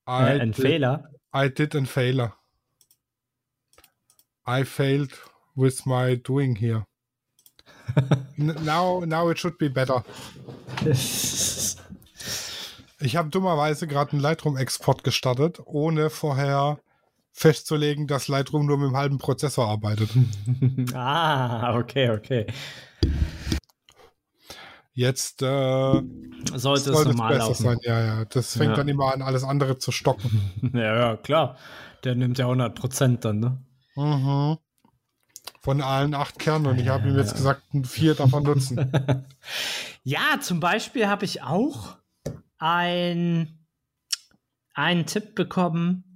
[0.08, 1.08] I äh, ein did, Fehler?
[1.32, 2.32] I did an failure.
[4.44, 5.12] I failed
[5.54, 6.84] with my doing here.
[8.36, 10.04] now, now it should be better.
[13.04, 16.78] Ich habe dummerweise gerade einen Lightroom-Export gestartet, ohne vorher
[17.32, 20.10] festzulegen, dass Lightroom nur mit einem halben Prozessor arbeitet.
[20.94, 22.46] ah, okay, okay.
[24.94, 26.02] Jetzt äh,
[26.54, 27.62] sollte, es normal besser laufen.
[27.64, 27.78] sein.
[27.82, 28.24] Ja, ja.
[28.26, 28.76] Das fängt ja.
[28.76, 30.50] dann immer an, alles andere zu stocken.
[30.74, 31.56] ja, ja, klar.
[32.04, 33.58] Der nimmt ja 100 Prozent dann, ne?
[33.96, 34.58] Mhm.
[35.60, 38.92] Von allen acht Kernen und ich habe ihm jetzt gesagt, vier davon nutzen.
[40.02, 41.96] ja, zum Beispiel habe ich auch
[42.58, 43.66] ein,
[44.74, 46.11] einen Tipp bekommen.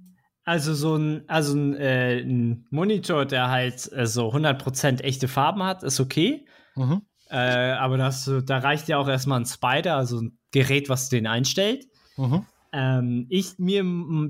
[0.47, 5.61] Also so ein, also ein, äh, ein Monitor, der halt äh, so 100% echte Farben
[5.61, 6.47] hat, ist okay.
[6.75, 7.01] Mhm.
[7.29, 11.27] Äh, aber das, da reicht ja auch erstmal ein Spider, also ein Gerät, was den
[11.27, 11.87] einstellt.
[12.15, 12.45] Mhm.
[12.71, 13.83] Ähm, ich mir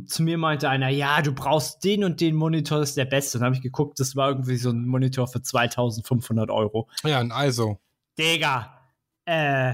[0.08, 3.38] zu mir meinte einer, ja, du brauchst den und den Monitor, das ist der beste.
[3.38, 6.90] Und dann habe ich geguckt, das war irgendwie so ein Monitor für 2500 Euro.
[7.04, 7.80] Ja, ein ISO.
[8.18, 8.82] Digga,
[9.26, 9.74] äh,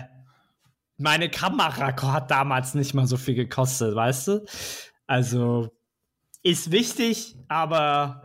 [0.98, 4.46] meine Kamera hat damals nicht mal so viel gekostet, weißt du?
[5.08, 5.72] Also
[6.44, 8.24] ist wichtig, aber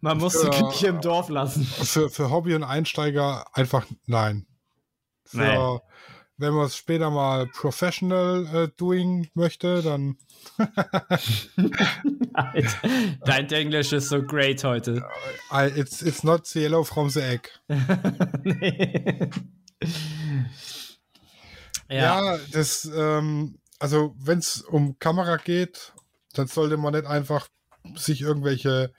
[0.00, 1.64] man muss für, die Kirche im Dorf lassen.
[1.64, 4.46] Für, für Hobby und Einsteiger einfach nein.
[5.24, 5.78] Für, nein.
[6.38, 10.16] Wenn man es später mal professional äh, doing möchte, dann.
[13.26, 15.04] Dein Englisch ist so great heute.
[15.52, 17.50] I, it's, it's not the yellow from the egg.
[18.42, 19.28] nee.
[21.90, 22.34] ja.
[22.34, 25.92] ja, das, ähm, also wenn es um Kamera geht,
[26.34, 27.48] dann sollte man nicht einfach
[27.94, 28.92] sich irgendwelche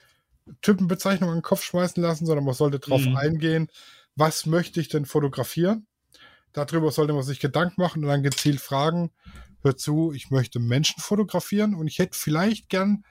[0.60, 3.16] Typenbezeichnungen in den Kopf schmeißen lassen, sondern man sollte darauf mhm.
[3.16, 3.68] eingehen,
[4.16, 5.86] was möchte ich denn fotografieren?
[6.52, 9.10] Darüber sollte man sich Gedanken machen und dann gezielt fragen,
[9.62, 13.04] hör zu, ich möchte Menschen fotografieren und ich hätte vielleicht gern,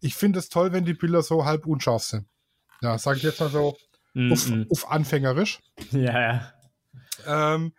[0.00, 2.26] ich finde es toll, wenn die Bilder so halb unscharf sind.
[2.82, 3.76] Ja, sage ich jetzt mal so
[4.14, 5.60] mm auf, auf, anfängerisch.
[5.90, 6.52] Ja, ja.
[7.26, 7.72] Ähm,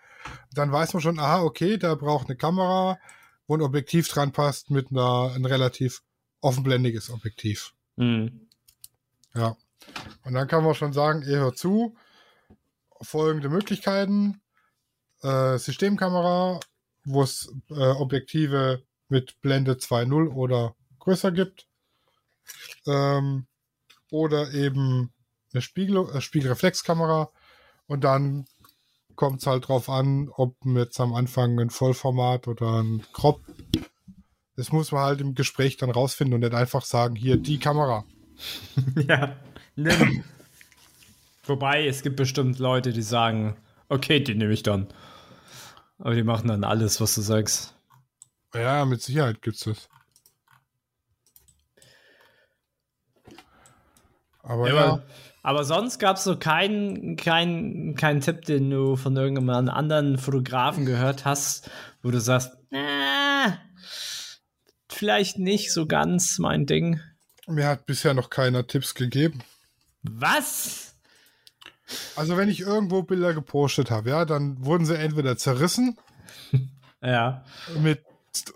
[0.54, 2.98] dann weiß man schon, aha, okay, der braucht eine Kamera,
[3.48, 6.02] wo ein Objektiv dran passt mit einer, ein relativ
[6.42, 7.74] offenblendiges Objektiv.
[7.96, 8.48] Mhm.
[9.34, 9.58] Ja.
[10.24, 11.96] Und dann kann man schon sagen, ihr hört zu,
[13.02, 14.42] folgende Möglichkeiten.
[15.22, 16.60] Äh, Systemkamera,
[17.06, 21.68] wo es äh, Objektive mit Blende 2.0 oder größer gibt.
[22.86, 23.48] Ähm,
[24.12, 25.14] oder eben
[25.54, 27.32] eine Spiegel, äh, Spiegelreflexkamera.
[27.88, 28.46] Und dann
[29.16, 33.42] kommt es halt drauf an, ob jetzt am Anfang ein Vollformat oder ein Crop.
[34.56, 38.06] Das muss man halt im Gespräch dann rausfinden und nicht einfach sagen, hier die Kamera.
[39.08, 39.36] ja,
[39.76, 40.24] nimm.
[41.44, 43.56] Wobei, es gibt bestimmt Leute, die sagen,
[43.90, 44.88] okay, die nehme ich dann.
[46.00, 47.76] Aber die machen dann alles, was du sagst.
[48.54, 49.90] Ja, mit Sicherheit gibt's das.
[54.42, 54.76] Aber ja.
[54.76, 55.04] ja.
[55.46, 60.88] Aber sonst gab es so keinen kein, kein Tipp, den du von irgendeinem anderen Fotografen
[60.88, 61.70] gehört hast,
[62.02, 63.52] wo du sagst, äh,
[64.90, 67.00] vielleicht nicht so ganz mein Ding.
[67.46, 69.44] Mir hat bisher noch keiner Tipps gegeben.
[70.02, 70.96] Was?
[72.16, 75.96] Also wenn ich irgendwo Bilder gepostet habe, ja, dann wurden sie entweder zerrissen.
[77.04, 77.46] ja.
[77.80, 78.04] Mit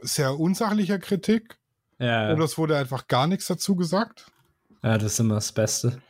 [0.02, 1.60] sehr unsachlicher Kritik.
[2.00, 2.34] Ja.
[2.34, 4.32] Oder es wurde einfach gar nichts dazu gesagt.
[4.82, 6.02] Ja, das ist immer das Beste.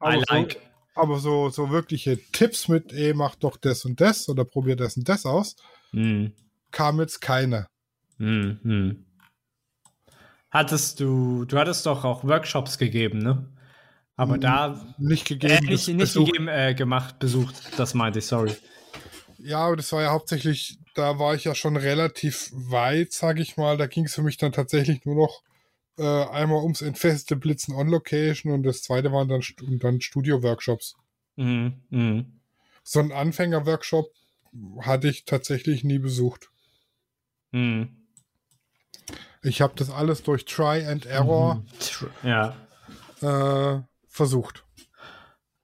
[0.00, 0.54] Aber like.
[0.54, 0.58] So,
[1.00, 4.96] aber so, so wirkliche Tipps mit, ey, mach doch das und das oder probier das
[4.96, 5.56] und das aus,
[5.92, 6.26] mm.
[6.72, 7.68] kam jetzt keine.
[8.18, 9.04] Mm, mm.
[10.50, 13.48] Hattest du, du hattest doch auch Workshops gegeben, ne?
[14.16, 14.78] Aber da.
[14.98, 15.54] Nicht gegeben.
[15.54, 18.54] Äh, nicht nicht gegeben, äh, gemacht, besucht, das meinte ich, sorry.
[19.38, 23.56] Ja, aber das war ja hauptsächlich, da war ich ja schon relativ weit, sage ich
[23.56, 23.78] mal.
[23.78, 25.42] Da ging es für mich dann tatsächlich nur noch
[26.00, 29.42] äh, einmal ums entfesselte Blitzen on Location und das zweite waren dann,
[29.78, 30.96] dann Studio-Workshops.
[31.36, 32.24] Mhm, mh.
[32.82, 34.10] So einen Anfänger-Workshop
[34.80, 36.50] hatte ich tatsächlich nie besucht.
[37.52, 37.96] Mhm.
[39.42, 42.28] Ich habe das alles durch Try and Error mhm.
[42.28, 42.56] ja.
[43.20, 44.64] äh, versucht.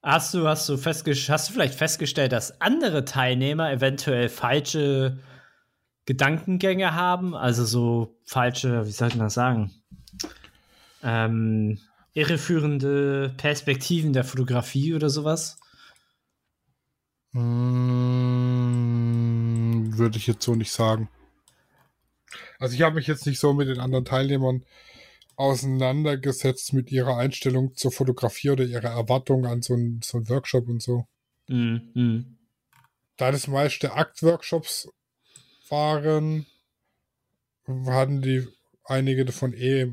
[0.02, 5.18] Hast du, hast, du hast du vielleicht festgestellt, dass andere Teilnehmer eventuell falsche
[6.04, 7.34] Gedankengänge haben?
[7.34, 9.72] Also so falsche, wie soll ich das sagen?
[11.06, 11.78] Ähm,
[12.12, 15.58] irreführende Perspektiven der Fotografie oder sowas?
[17.32, 18.66] Hm,
[19.96, 21.08] würde ich jetzt so nicht sagen.
[22.58, 24.64] Also ich habe mich jetzt nicht so mit den anderen Teilnehmern
[25.36, 30.82] auseinandergesetzt mit ihrer Einstellung zur Fotografie oder ihrer Erwartung an so einen so Workshop und
[30.82, 31.06] so.
[31.48, 32.38] Mm, mm.
[33.18, 34.88] Da das meiste Akt-Workshops
[35.68, 36.46] waren,
[37.66, 38.48] hatten die
[38.84, 39.92] einige davon eh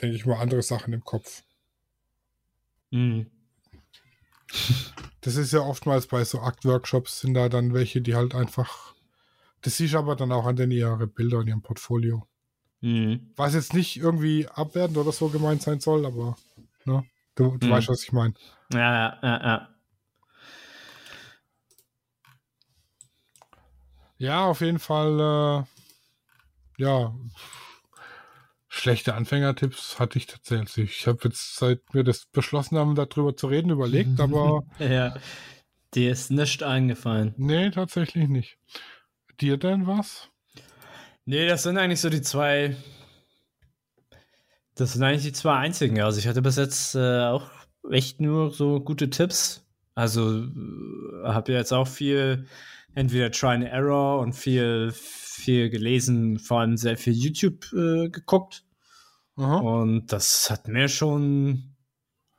[0.00, 1.42] denke ich mal, andere Sachen im Kopf.
[2.90, 3.26] Mhm.
[5.20, 8.94] Das ist ja oftmals bei so Akt-Workshops sind da dann welche, die halt einfach.
[9.62, 12.26] Das siehst du aber dann auch an den ihre Bilder in ihrem Portfolio.
[12.80, 13.32] Mhm.
[13.36, 16.36] Was jetzt nicht irgendwie abwertend oder so gemeint sein soll, aber
[16.84, 17.04] ne,
[17.34, 17.70] du, du mhm.
[17.70, 18.34] weißt, was ich meine.
[18.72, 19.68] Ja, ja, ja, ja.
[24.18, 25.66] Ja, auf jeden Fall,
[26.78, 27.14] äh, ja,
[28.86, 31.00] schlechte Anfängertipps hatte ich tatsächlich.
[31.00, 34.62] Ich habe jetzt, seit wir das beschlossen haben, darüber zu reden, überlegt, aber.
[34.78, 35.16] ja,
[35.92, 37.34] dir ist nichts eingefallen.
[37.36, 38.58] Nee, tatsächlich nicht.
[39.40, 40.28] Dir denn was?
[41.24, 42.76] Nee, das sind eigentlich so die zwei.
[44.76, 46.00] Das sind eigentlich die zwei einzigen.
[46.00, 47.50] Also ich hatte bis jetzt äh, auch
[47.90, 49.66] echt nur so gute Tipps.
[49.96, 52.46] Also äh, habe ja jetzt auch viel
[52.94, 58.62] entweder Try and Error und viel, viel gelesen, vor allem sehr viel YouTube äh, geguckt.
[59.36, 59.58] Aha.
[59.58, 61.76] Und das hat mir schon,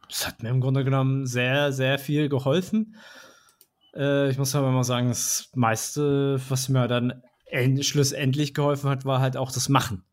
[0.09, 2.95] das hat mir im Grunde genommen sehr, sehr viel geholfen.
[3.95, 7.21] Äh, ich muss aber mal sagen, das meiste, was mir dann
[7.81, 10.03] schlussendlich geholfen hat, war halt auch das Machen.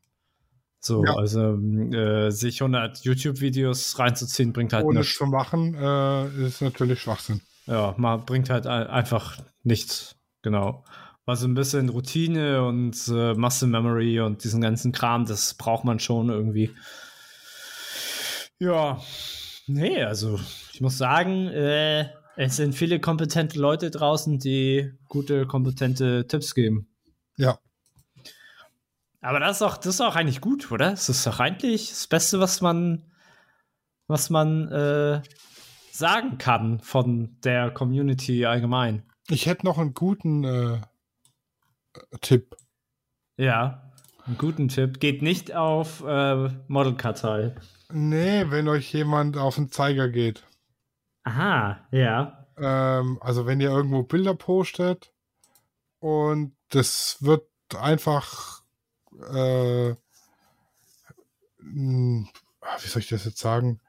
[0.84, 1.14] So, ja.
[1.14, 5.16] also äh, sich 100 YouTube-Videos reinzuziehen, bringt halt Ohne nichts.
[5.16, 7.40] zu machen, äh, ist natürlich Schwachsinn.
[7.66, 10.84] Ja, man bringt halt einfach nichts, genau.
[11.26, 15.98] Also ein bisschen Routine und äh, Muscle Memory und diesen ganzen Kram, das braucht man
[15.98, 16.70] schon irgendwie.
[18.58, 19.00] Ja,
[19.66, 20.38] nee, also
[20.72, 26.88] ich muss sagen, äh, es sind viele kompetente Leute draußen, die gute, kompetente Tipps geben.
[27.36, 27.58] Ja.
[29.22, 30.90] Aber das ist auch, das ist auch eigentlich gut, oder?
[30.90, 33.10] Das ist doch eigentlich das Beste, was man,
[34.08, 35.22] was man äh,
[35.90, 39.04] sagen kann von der Community allgemein.
[39.30, 40.80] Ich hätte noch einen guten äh,
[42.20, 42.56] Tipp.
[43.36, 43.92] Ja,
[44.26, 45.00] einen guten Tipp.
[45.00, 47.54] Geht nicht auf äh, Modelkartei.
[47.92, 50.44] Nee, wenn euch jemand auf den Zeiger geht.
[51.24, 52.46] Aha, ja.
[52.56, 55.12] Ähm, also wenn ihr irgendwo Bilder postet
[55.98, 58.62] und das wird einfach
[59.32, 59.94] äh,
[61.60, 62.28] hm,
[62.82, 63.80] wie soll ich das jetzt sagen?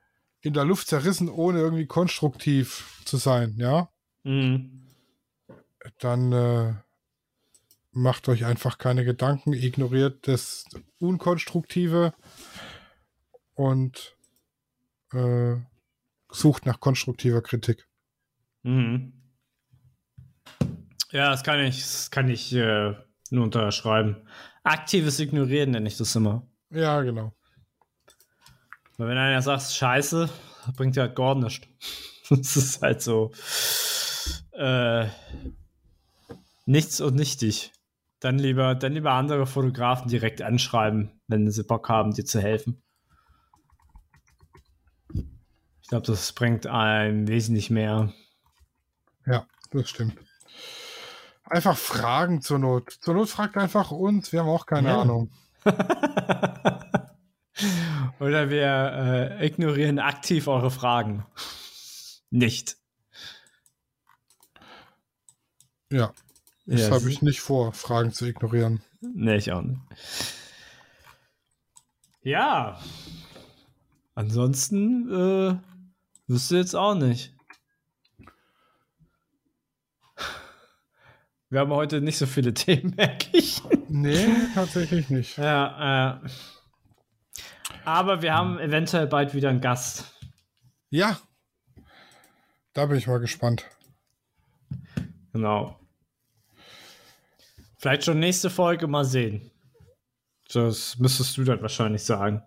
[0.42, 3.90] In der Luft zerrissen, ohne irgendwie konstruktiv zu sein, ja?
[4.24, 4.88] Mhm.
[6.00, 6.74] Dann äh,
[7.96, 10.66] macht euch einfach keine Gedanken, ignoriert das
[11.00, 12.14] Unkonstruktive
[13.54, 14.18] und
[15.14, 15.56] äh,
[16.30, 17.88] sucht nach konstruktiver Kritik.
[18.64, 19.14] Mhm.
[21.12, 22.94] Ja, das kann ich, das kann ich äh,
[23.30, 24.28] nur unterschreiben.
[24.64, 26.46] Aktives Ignorieren nenne ich das immer.
[26.72, 27.34] Ja, genau.
[28.98, 30.30] Weil wenn einer sagt, scheiße,
[30.76, 31.66] bringt ja halt gar nichts.
[32.30, 33.32] das ist halt so
[34.52, 35.08] äh,
[36.66, 37.72] nichts und nichtig.
[38.26, 42.82] Dann lieber, dann lieber andere Fotografen direkt anschreiben, wenn sie Bock haben, dir zu helfen.
[45.14, 48.12] Ich glaube, das bringt einem wesentlich mehr.
[49.28, 50.18] Ja, das stimmt.
[51.44, 52.98] Einfach fragen zur Not.
[53.00, 55.02] Zur Not fragt einfach uns, wir haben auch keine ja.
[55.02, 55.30] Ahnung.
[58.20, 61.28] Oder wir äh, ignorieren aktiv eure Fragen.
[62.32, 62.78] Nicht.
[65.92, 66.12] Ja,
[66.66, 68.82] das ja, habe ich nicht vor, Fragen zu ignorieren.
[69.02, 69.80] Nee, ich auch nicht.
[72.22, 72.80] Ja.
[74.16, 75.58] Ansonsten äh,
[76.28, 77.36] wüsste jetzt auch nicht.
[81.50, 83.62] Wir haben heute nicht so viele Themen, merke ich.
[83.88, 85.38] Nee, tatsächlich nicht.
[85.38, 86.30] Ja, äh,
[87.84, 90.12] aber wir haben eventuell bald wieder einen Gast.
[90.90, 91.20] Ja.
[92.74, 93.70] Da bin ich mal gespannt.
[95.32, 95.80] Genau.
[97.86, 99.52] Vielleicht schon nächste Folge mal sehen.
[100.52, 102.42] Das müsstest du dann wahrscheinlich sagen.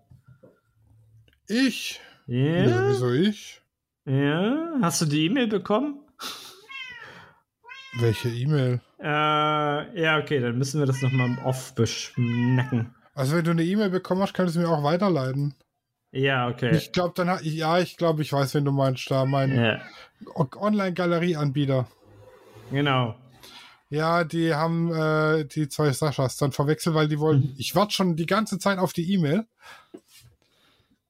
[1.47, 2.01] Ich?
[2.27, 2.67] Ja.
[2.67, 3.63] ja wieso ich?
[4.05, 4.81] Ja.
[4.83, 6.01] Hast du die E-Mail bekommen?
[8.01, 8.81] Welche E-Mail?
[8.99, 9.07] Äh,
[10.03, 12.93] ja, okay, dann müssen wir das nochmal im Off beschnacken.
[13.15, 15.55] Also, wenn du eine E-Mail bekommen hast, kannst du mir auch weiterleiten.
[16.11, 16.75] Ja, okay.
[16.75, 19.81] Ich glaube, dann ja, ich glaube, ich weiß, wen du meinst, da mein ja.
[20.35, 21.87] Online-Galerie-Anbieter.
[22.73, 23.15] Genau.
[23.91, 27.49] Ja, die haben äh, die zwei Saschas dann verwechselt, weil die wollten.
[27.49, 27.55] Mhm.
[27.57, 29.47] Ich warte schon die ganze Zeit auf die E-Mail.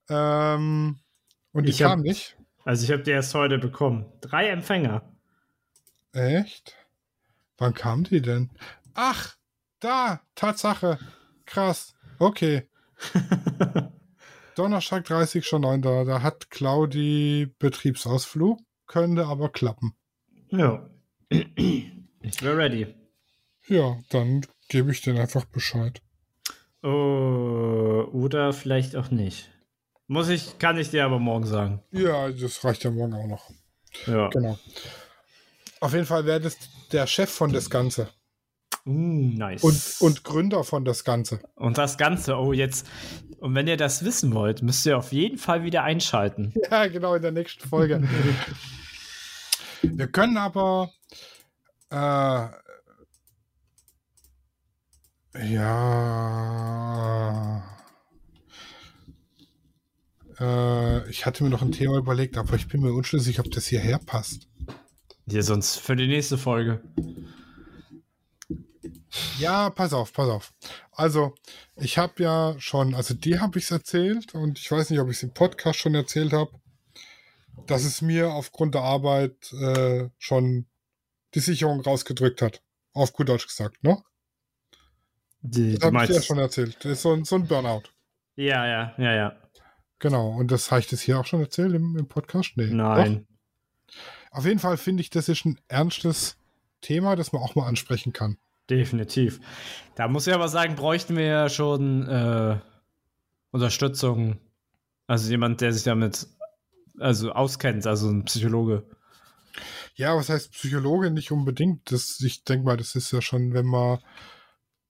[0.09, 0.99] Ähm,
[1.53, 2.37] und die ich kam hab, nicht.
[2.65, 4.07] Also ich habe die erst heute bekommen.
[4.21, 5.03] Drei Empfänger.
[6.13, 6.77] Echt?
[7.57, 8.51] Wann kam die denn?
[8.95, 9.37] Ach,
[9.81, 10.99] da, Tatsache.
[11.47, 11.95] Krass.
[12.19, 12.69] Okay.
[14.55, 15.83] Donnerstag 30 schon 9.
[15.83, 19.95] Da, da hat Claudi Betriebsausflug, könnte aber klappen.
[20.51, 20.89] Ja.
[22.29, 22.95] Ich wäre ready.
[23.67, 26.01] Ja, dann gebe ich dir einfach Bescheid.
[26.83, 29.51] Oh, oder vielleicht auch nicht.
[30.07, 31.83] Muss ich, kann ich dir aber morgen sagen.
[31.91, 33.51] Ja, das reicht ja morgen auch noch.
[34.07, 34.29] Ja.
[34.29, 34.59] Genau.
[35.81, 36.57] Auf jeden Fall wäre das
[36.93, 38.09] der Chef von das Ganze.
[38.85, 39.63] Mm, nice.
[39.63, 41.41] Und, und Gründer von das Ganze.
[41.55, 42.87] Und das Ganze, oh, jetzt.
[43.39, 46.55] Und wenn ihr das wissen wollt, müsst ihr auf jeden Fall wieder einschalten.
[46.71, 48.03] Ja, genau, in der nächsten Folge.
[49.83, 50.91] Wir können aber
[51.91, 52.49] äh,
[55.35, 56.83] Ja.
[60.41, 63.67] Äh, ich hatte mir noch ein Thema überlegt, aber ich bin mir unschlüssig, ob das
[63.67, 64.49] hierher passt.
[65.27, 66.83] Ja, sonst für die nächste Folge.
[69.39, 70.53] Ja, pass auf, pass auf.
[70.93, 71.35] Also,
[71.77, 75.09] ich habe ja schon, also dir habe ich es erzählt und ich weiß nicht, ob
[75.09, 76.51] ich es im Podcast schon erzählt habe,
[77.67, 80.67] dass es mir aufgrund der Arbeit äh, schon
[81.35, 82.63] die Sicherung rausgedrückt hat.
[82.93, 84.03] Auf gut Deutsch gesagt, ne?
[85.41, 86.77] Die, das habe ich dir ja schon erzählt.
[86.81, 87.85] Das ist so ein, so ein Burnout.
[88.35, 89.37] Ja, ja, ja, ja.
[89.99, 90.31] Genau.
[90.31, 92.57] Und das habe ich das hier auch schon erzählt im, im Podcast?
[92.57, 92.67] Nee.
[92.73, 93.27] Nein.
[93.27, 93.99] Doch?
[94.31, 96.37] Auf jeden Fall finde ich, das ist ein ernstes
[96.81, 98.39] Thema, das man auch mal ansprechen kann.
[98.71, 99.41] Definitiv.
[99.95, 102.59] Da muss ich aber sagen, bräuchten wir ja schon äh,
[103.51, 104.39] Unterstützung.
[105.07, 106.27] Also jemand, der sich damit
[106.99, 108.85] also auskennt, also ein Psychologe.
[109.99, 111.11] Ja, was heißt Psychologe?
[111.11, 111.91] Nicht unbedingt.
[111.91, 113.99] Das, ich denke mal, das ist ja schon, wenn man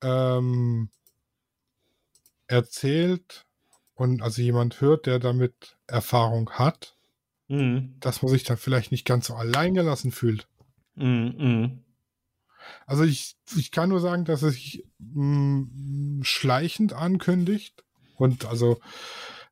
[0.03, 0.91] ähm,
[2.47, 3.47] erzählt
[3.95, 6.95] und also jemand hört, der damit Erfahrung hat,
[7.49, 7.97] mhm.
[8.01, 10.47] dass man sich dann vielleicht nicht ganz so alleingelassen fühlt.
[10.95, 11.85] Mhm.
[12.85, 17.83] Also ich, ich kann nur sagen, dass es sich mh, mm, schleichend ankündigt.
[18.17, 18.79] Und also,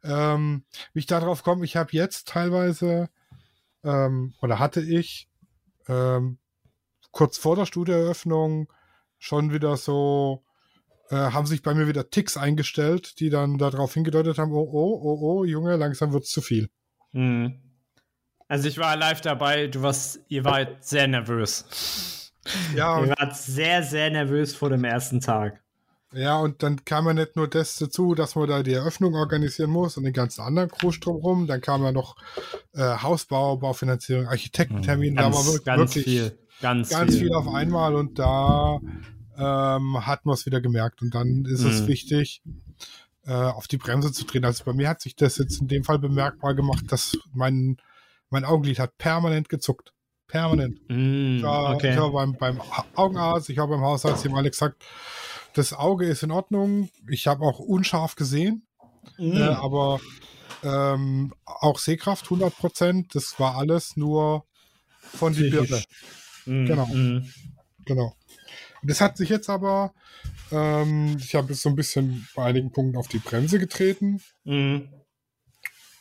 [0.05, 3.09] ähm, wie ich darauf komme, ich habe jetzt teilweise
[3.85, 5.31] ähm, oder hatte ich
[5.89, 6.39] ähm,
[7.11, 8.73] kurz vor der Studieeröffnung
[9.19, 10.45] schon wieder so,
[11.11, 15.01] äh, haben sich bei mir wieder Ticks eingestellt, die dann darauf hingedeutet haben, oh, oh,
[15.03, 16.69] oh, oh, Junge, langsam wird es zu viel.
[17.13, 17.61] Mhm.
[18.49, 22.33] Also ich war live dabei, du warst, ihr wart sehr nervös.
[22.77, 23.01] Ja.
[23.03, 25.65] ihr wart sehr, sehr nervös vor dem ersten Tag.
[26.17, 29.71] Ja, und dann kam ja nicht nur das dazu, dass man da die Eröffnung organisieren
[29.71, 31.47] muss und den ganzen anderen Krusch drumherum.
[31.47, 32.17] Dann kam ja noch
[32.73, 35.13] äh, Hausbau, Baufinanzierung, Architektentermin.
[35.13, 35.17] Mhm.
[35.17, 36.39] Ganz, da war wirklich, ganz viel.
[36.63, 37.25] Ganz, ganz viel.
[37.25, 37.35] viel.
[37.35, 38.81] auf einmal und da
[39.37, 41.03] ähm, hat man es wieder gemerkt.
[41.03, 41.71] Und dann ist mhm.
[41.71, 42.43] es wichtig,
[43.27, 44.47] äh, auf die Bremse zu drehen.
[44.47, 47.77] Also bei mir hat sich das jetzt in dem Fall bemerkbar gemacht, dass mein,
[48.31, 49.93] mein Augenlid hat permanent gezuckt.
[50.29, 50.81] Permanent.
[50.89, 51.93] Mm, ich war, okay.
[51.93, 52.61] ich war beim, beim
[52.95, 54.83] Augenarzt, ich habe beim Hausarzt ihm alle gesagt,
[55.57, 56.91] das Auge ist in Ordnung.
[57.09, 58.67] Ich habe auch unscharf gesehen,
[59.17, 59.37] mm.
[59.37, 60.01] äh, aber
[60.63, 63.15] ähm, auch Sehkraft 100 Prozent.
[63.15, 64.45] Das war alles nur
[65.01, 65.83] von die Birne.
[66.45, 66.87] Mm, genau.
[66.87, 67.33] Mm.
[67.87, 68.15] Genau.
[68.83, 69.95] Das hat sich jetzt aber,
[70.53, 74.89] ähm, ich habe jetzt so ein bisschen bei einigen Punkten auf die Bremse getreten mhm.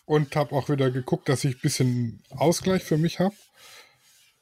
[0.05, 3.35] und habe auch wieder geguckt, dass ich ein bisschen Ausgleich für mich habe.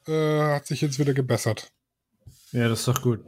[0.06, 1.70] Äh, hat sich jetzt wieder gebessert.
[2.52, 3.24] Ja, das ist doch gut.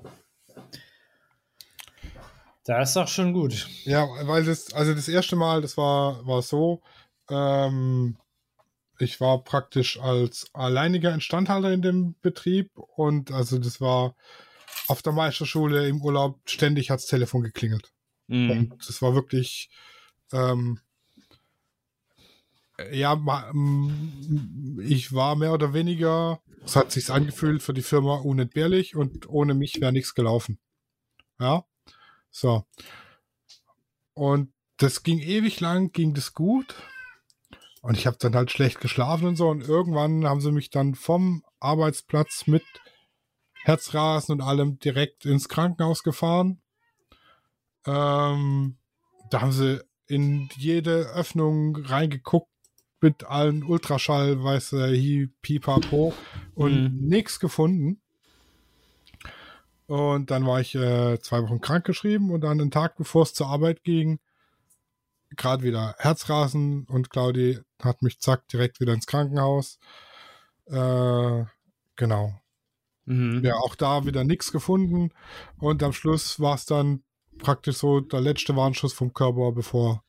[2.67, 3.69] Das ist doch schon gut.
[3.85, 6.83] Ja, weil das, also das erste Mal, das war, war so,
[7.31, 8.17] ähm,
[8.99, 14.17] ich war praktisch als alleiniger Instandhalter in dem Betrieb und also das war
[14.89, 17.93] auf der Meisterschule im Urlaub ständig hat's Telefon geklingelt.
[18.27, 18.73] Mhm.
[18.73, 19.71] Und das war wirklich,
[20.33, 20.81] ähm,
[22.91, 23.13] ja,
[24.83, 29.55] ich war mehr oder weniger, es hat sich angefühlt für die Firma unentbehrlich und ohne
[29.55, 30.59] mich wäre nichts gelaufen.
[31.39, 31.65] Ja,
[32.31, 32.65] so.
[34.15, 36.75] Und das ging ewig lang, ging das gut.
[37.83, 39.49] Und ich habe dann halt schlecht geschlafen und so.
[39.49, 42.65] Und irgendwann haben sie mich dann vom Arbeitsplatz mit
[43.65, 46.61] Herzrasen und allem direkt ins Krankenhaus gefahren.
[47.87, 48.79] Ähm,
[49.31, 52.51] da haben sie in jede Öffnung reingeguckt
[53.01, 56.15] mit allen Ultraschall, weiß äh, pipapo
[56.55, 57.09] und mhm.
[57.09, 58.01] nichts gefunden.
[59.87, 63.35] Und dann war ich äh, zwei Wochen krank geschrieben und dann einen Tag bevor es
[63.35, 64.19] zur Arbeit ging,
[65.37, 69.79] gerade wieder Herzrasen und Claudi hat mich zack direkt wieder ins Krankenhaus.
[70.67, 71.45] Äh,
[71.97, 72.41] genau.
[73.05, 73.45] Mhm.
[73.45, 75.11] Ja, auch da wieder nichts gefunden.
[75.59, 77.03] Und am Schluss war es dann
[77.39, 80.03] praktisch so der letzte Warnschuss vom Körper, bevor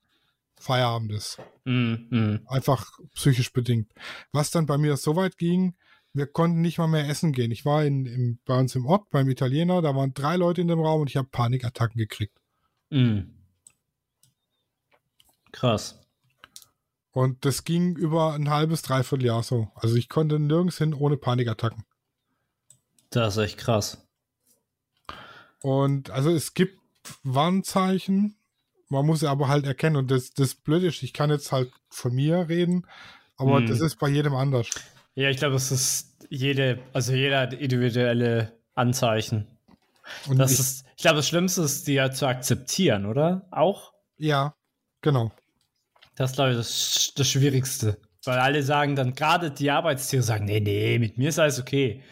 [0.59, 1.37] Feierabend ist.
[1.65, 2.41] Mhm.
[2.47, 3.91] Einfach psychisch bedingt.
[4.31, 5.75] Was dann bei mir so weit ging,
[6.17, 7.51] wir konnten nicht mal mehr essen gehen.
[7.51, 10.67] Ich war in, im, bei uns im Ort beim Italiener, da waren drei Leute in
[10.67, 12.37] dem Raum und ich habe Panikattacken gekriegt.
[12.89, 13.33] Mhm.
[15.51, 15.99] Krass.
[17.11, 19.71] Und das ging über ein halbes, dreiviertel Jahr so.
[19.75, 21.83] Also ich konnte nirgends hin ohne Panikattacken.
[23.09, 24.05] Das ist echt krass.
[25.61, 26.79] Und also es gibt
[27.23, 28.37] Warnzeichen,
[28.89, 29.95] man muss sie aber halt erkennen.
[29.95, 32.85] Und das, das Blöde ist, ich kann jetzt halt von mir reden,
[33.35, 33.67] aber hm.
[33.67, 34.69] das ist bei jedem anders.
[35.15, 39.47] Ja, ich glaube, es ist jede, also jeder individuelle Anzeichen.
[40.27, 43.47] Und das ich, ist, ich glaube, das Schlimmste ist, die ja zu akzeptieren, oder?
[43.51, 43.93] Auch?
[44.17, 44.55] Ja,
[45.01, 45.31] genau.
[46.15, 47.97] Das ist, glaube ich, das, das Schwierigste.
[48.25, 52.03] Weil alle sagen dann, gerade die Arbeitstiere sagen, nee, nee, mit mir ist alles okay.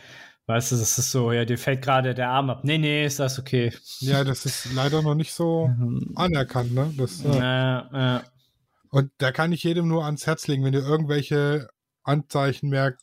[0.47, 2.63] Weißt du, das ist so, ja, dir fällt gerade der Arm ab.
[2.63, 3.73] Nee, nee, ist das okay.
[3.99, 5.69] Ja, das ist leider noch nicht so
[6.15, 6.93] anerkannt, ne?
[6.97, 8.21] Das, äh, Ja, äh,
[8.89, 11.67] Und da kann ich jedem nur ans Herz legen, wenn ihr irgendwelche
[12.03, 13.01] Anzeichen merkt,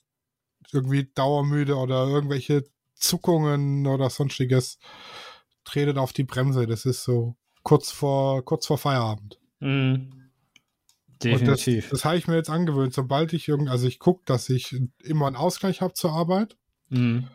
[0.72, 2.64] irgendwie dauermüde oder irgendwelche
[2.94, 4.78] Zuckungen oder sonstiges,
[5.64, 6.66] tretet auf die Bremse.
[6.66, 9.38] Das ist so kurz vor, kurz vor Feierabend.
[9.60, 10.22] mhm.
[11.24, 11.90] Und das, Definitiv.
[11.90, 12.94] das habe ich mir jetzt angewöhnt.
[12.94, 16.56] Sobald ich irgend, also ich gucke, dass ich immer einen Ausgleich habe zur Arbeit.
[16.88, 17.28] Mhm.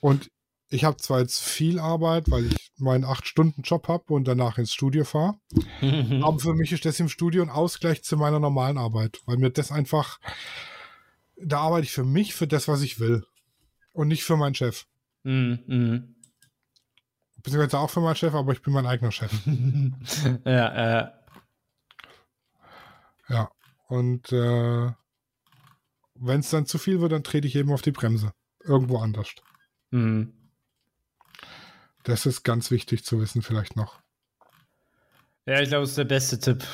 [0.00, 0.30] Und
[0.68, 5.04] ich habe zwar jetzt viel Arbeit, weil ich meinen 8-Stunden-Job habe und danach ins Studio
[5.04, 5.34] fahre.
[5.80, 6.22] Mhm.
[6.24, 9.50] Aber für mich ist das im Studio ein Ausgleich zu meiner normalen Arbeit, weil mir
[9.50, 10.18] das einfach,
[11.36, 13.24] da arbeite ich für mich, für das, was ich will.
[13.92, 14.86] Und nicht für meinen Chef.
[15.22, 16.14] Mhm.
[17.42, 19.32] Beziehungsweise auch für meinen Chef, aber ich bin mein eigener Chef.
[20.44, 21.12] ja, äh,
[23.28, 23.50] Ja.
[23.88, 24.90] Und äh,
[26.14, 28.32] wenn es dann zu viel wird, dann trete ich eben auf die Bremse.
[28.64, 29.30] Irgendwo anders.
[29.90, 30.32] mhm.
[32.02, 34.00] Das ist ganz wichtig zu wissen, vielleicht noch.
[35.44, 36.64] ja, ich glaube, das ist der beste Tipp.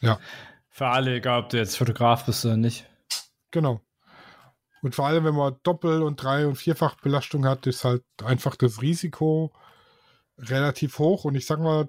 [0.00, 0.20] Ja.
[0.70, 2.86] Für alle, egal ob du jetzt Fotograf bist oder nicht.
[3.50, 3.80] Genau.
[4.82, 8.80] Und vor allem, wenn man Doppel- und Drei- und Vierfachbelastung hat, ist halt einfach das
[8.80, 9.52] Risiko
[10.38, 11.24] relativ hoch.
[11.24, 11.88] Und ich sag mal,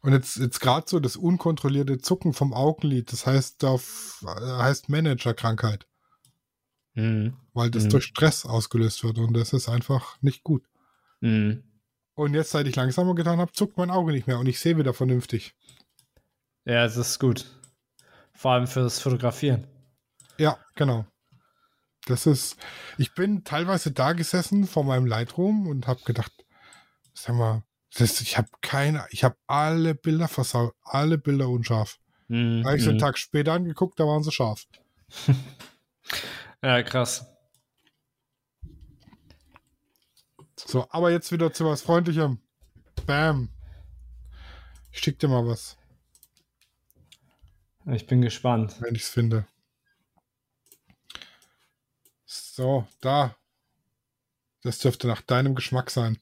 [0.00, 4.88] Und jetzt, jetzt gerade so das unkontrollierte Zucken vom Augenlid, das heißt auf, äh, heißt
[4.88, 5.86] Managerkrankheit,
[6.94, 7.36] Mhm.
[7.52, 7.90] weil das Mhm.
[7.90, 10.64] durch Stress ausgelöst wird und das ist einfach nicht gut.
[11.20, 11.64] Mhm.
[12.14, 14.76] Und jetzt, seit ich langsamer getan habe, zuckt mein Auge nicht mehr und ich sehe
[14.76, 15.54] wieder vernünftig.
[16.64, 17.46] Ja, das ist gut.
[18.32, 19.66] Vor allem fürs Fotografieren.
[20.38, 21.06] Ja, genau.
[22.08, 22.56] Das ist,
[22.96, 26.32] ich bin teilweise da gesessen vor meinem Lightroom und habe gedacht,
[27.12, 27.62] sag mal,
[27.94, 31.98] das, ich habe keine, ich habe alle Bilder versaut, alle Bilder unscharf.
[32.28, 32.62] Mhm.
[32.62, 33.02] Da habe ich so einen Mhm.
[33.02, 34.66] Tag später angeguckt, da waren sie scharf.
[36.60, 37.24] Ja, krass.
[40.56, 42.40] So, aber jetzt wieder zu was Freundlichem.
[43.06, 43.50] Bam.
[44.90, 45.76] Ich schick dir mal was,
[47.86, 48.76] Ich bin gespannt.
[48.80, 49.46] wenn ich es finde.
[52.58, 53.36] So, da.
[54.64, 56.18] Das dürfte nach deinem Geschmack sein.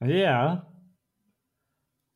[0.00, 0.72] Ja.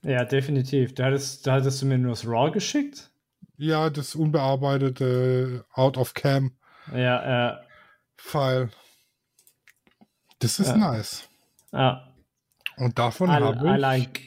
[0.04, 0.94] Ja, definitiv.
[0.94, 3.10] Da hattest, da hattest du mir nur das RAW geschickt?
[3.56, 6.56] Ja, das unbearbeitete Out of Cam
[6.94, 7.66] Ja, äh,
[8.16, 8.70] File.
[10.38, 10.76] Das ist Ja.
[10.76, 11.28] nice.
[11.72, 12.14] ja.
[12.76, 14.20] Und davon I, habe I ich, like.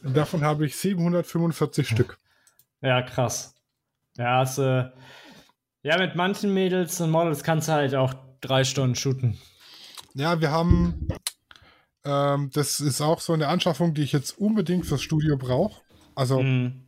[0.00, 2.18] davon habe ich 745 Stück.
[2.80, 3.55] Ja, krass.
[4.18, 4.90] Ja, hast, äh,
[5.82, 9.38] ja, mit manchen Mädels und Models kannst du halt auch drei Stunden shooten.
[10.14, 11.08] Ja, wir haben,
[12.04, 15.82] ähm, das ist auch so eine Anschaffung, die ich jetzt unbedingt fürs Studio brauche.
[16.14, 16.82] Also Mhm.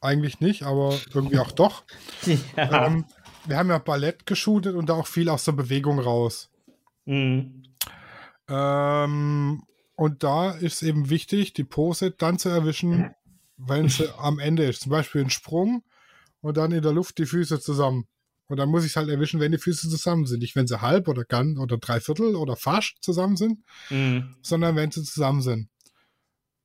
[0.00, 1.84] eigentlich nicht, aber irgendwie auch doch.
[2.56, 2.86] Ja.
[2.86, 3.04] Ähm,
[3.46, 6.50] wir haben ja Ballett geshootet und da auch viel aus der Bewegung raus.
[7.04, 7.64] Mhm.
[8.48, 9.62] Ähm,
[9.96, 13.14] und da ist eben wichtig, die Pose dann zu erwischen,
[13.58, 14.82] wenn sie am Ende ist.
[14.82, 15.82] Zum Beispiel ein Sprung
[16.44, 18.06] und dann in der Luft die Füße zusammen.
[18.48, 20.40] Und dann muss ich es halt erwischen, wenn die Füße zusammen sind.
[20.40, 24.36] Nicht, wenn sie halb oder ganz oder dreiviertel oder fast zusammen sind, Mhm.
[24.42, 25.70] sondern wenn sie zusammen sind.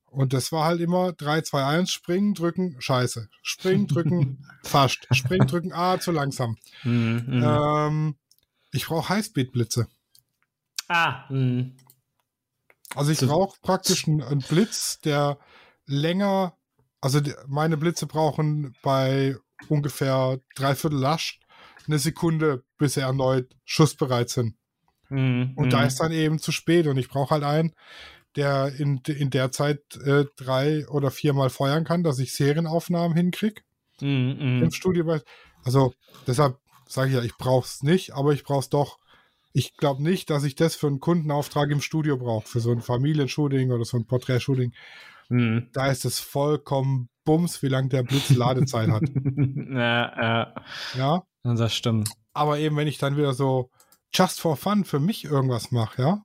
[0.04, 3.28] Und das war halt immer 3, 2, 1, springen, drücken, scheiße.
[3.42, 5.06] Springen, drücken, fast.
[5.12, 6.58] Springen, drücken, ah, zu langsam.
[6.84, 7.24] Mhm.
[7.26, 7.42] Mhm.
[7.42, 8.14] Ähm,
[8.72, 9.88] ich brauche Highspeed-Blitze.
[10.88, 11.76] ah, mhm.
[12.94, 15.38] Also ich brauche praktisch einen, Blitz, der
[15.86, 16.54] länger,
[17.00, 19.36] also meine Blitze brauchen bei
[19.68, 21.40] ungefähr dreiviertel Lasch
[21.86, 24.54] eine Sekunde, bis sie erneut schussbereit sind.
[25.08, 25.52] Mhm.
[25.56, 27.72] Und da ist dann eben zu spät und ich brauche halt einen,
[28.36, 33.62] der in, in der Zeit äh, drei oder viermal feuern kann, dass ich Serienaufnahmen hinkriege
[34.00, 34.36] Mhm.
[34.38, 34.70] im Mhm.
[34.70, 35.18] Studio.
[35.64, 35.92] Also
[36.26, 38.98] deshalb sage ich ja, ich brauche es nicht, aber ich brauche es doch.
[39.52, 42.80] Ich glaube nicht, dass ich das für einen Kundenauftrag im Studio brauche, für so ein
[42.82, 44.72] Familienshooting oder so ein Porträtshooting.
[45.28, 45.68] Mhm.
[45.72, 49.02] Da ist es vollkommen Bums, wie lange der Blitz Ladezeit hat.
[49.14, 50.54] ja, ja,
[50.96, 52.10] Ja, das stimmt.
[52.32, 53.70] aber eben wenn ich dann wieder so
[54.12, 56.22] just for fun für mich irgendwas mache, ja,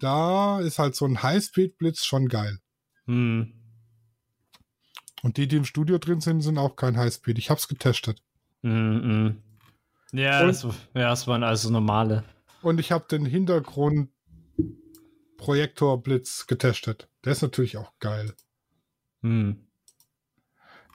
[0.00, 2.58] da ist halt so ein Highspeed-Blitz schon geil.
[3.06, 3.54] Mhm.
[5.22, 7.38] Und die, die im Studio drin sind, sind auch kein Highspeed.
[7.38, 8.20] Ich habe es getestet.
[8.62, 8.72] Mhm.
[8.72, 9.42] mhm.
[10.18, 10.62] Ja, Und- das,
[10.94, 12.24] ja, das waren also normale.
[12.62, 14.10] und ich habe den Hintergrund
[15.38, 17.08] Projektorblitz getestet.
[17.24, 18.34] Der ist natürlich auch geil.
[19.22, 19.66] Hm.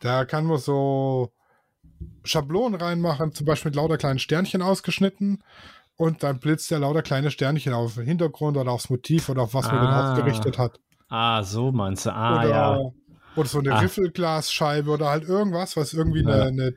[0.01, 1.31] Da kann man so
[2.23, 5.43] Schablonen reinmachen, zum Beispiel mit lauter kleinen Sternchen ausgeschnitten
[5.97, 9.53] und dann blitzt der lauter kleine Sternchen auf den Hintergrund oder aufs Motiv oder auf
[9.53, 9.81] was man Ah.
[9.81, 10.79] denn aufgerichtet hat.
[11.09, 12.11] Ah, so meinst du.
[12.13, 12.91] Ah, oder, ja.
[13.35, 13.81] oder so eine Ah.
[13.81, 16.43] Riffelglasscheibe oder halt irgendwas, was irgendwie Ja.
[16.43, 16.75] eine, eine,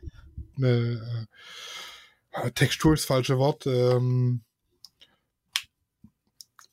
[0.56, 1.28] eine
[2.32, 3.66] äh, Textur ist das falsche Wort.
[3.66, 4.42] Ähm,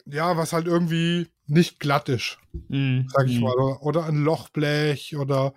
[0.05, 2.37] ja, was halt irgendwie nicht glatt ist,
[2.69, 3.53] Hm, sag ich hm, mal.
[3.53, 5.53] Oder, oder ein Lochblech oder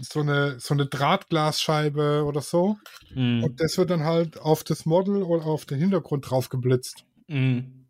[0.00, 2.76] so eine, so eine Drahtglasscheibe oder so.
[3.12, 7.04] hm, Und das wird dann halt auf das Model oder auf den Hintergrund drauf geblitzt.
[7.28, 7.80] hm.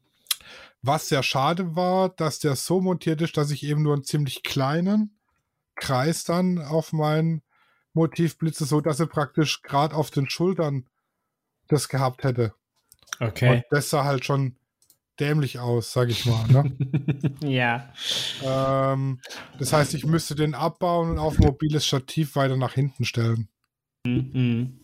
[0.83, 4.43] Was sehr schade war, dass der so montiert ist, dass ich eben nur einen ziemlich
[4.43, 5.19] kleinen
[5.77, 7.43] Kreis dann auf mein
[7.95, 10.87] Motiv blitze, so dass er praktisch gerade auf den Schultern
[11.69, 12.53] das gehabt hätte.
[13.21, 13.49] Okay.
[13.49, 14.57] Und das sah halt schon
[15.21, 16.47] dämlich aus, sag ich mal.
[16.49, 16.77] Ne?
[17.45, 17.93] ja.
[18.43, 19.21] ähm,
[19.59, 23.49] das heißt, ich müsste den abbauen und auf mobiles Stativ weiter nach hinten stellen.
[24.07, 24.81] Hm, hm.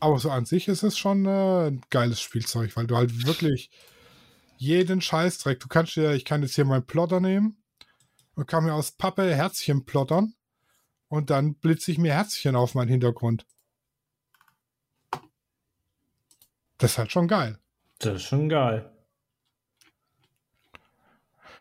[0.00, 3.70] Aber so an sich ist es schon äh, ein geiles Spielzeug, weil du halt wirklich
[4.56, 7.56] jeden Scheißdreck, du kannst dir, ich kann jetzt hier meinen Plotter nehmen
[8.34, 10.34] und kann mir aus Pappe Herzchen plottern
[11.08, 13.46] und dann blitze ich mir Herzchen auf meinen Hintergrund.
[16.78, 17.58] Das ist halt schon geil.
[17.98, 18.91] Das ist schon geil.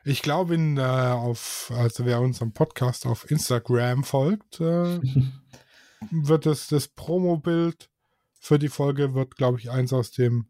[0.03, 4.99] Ich glaube, in, äh, auf, also wer unserem Podcast auf Instagram folgt, äh,
[6.11, 7.89] wird es das Promo-Bild
[8.39, 10.47] für die Folge wird, glaube ich, eins aus dem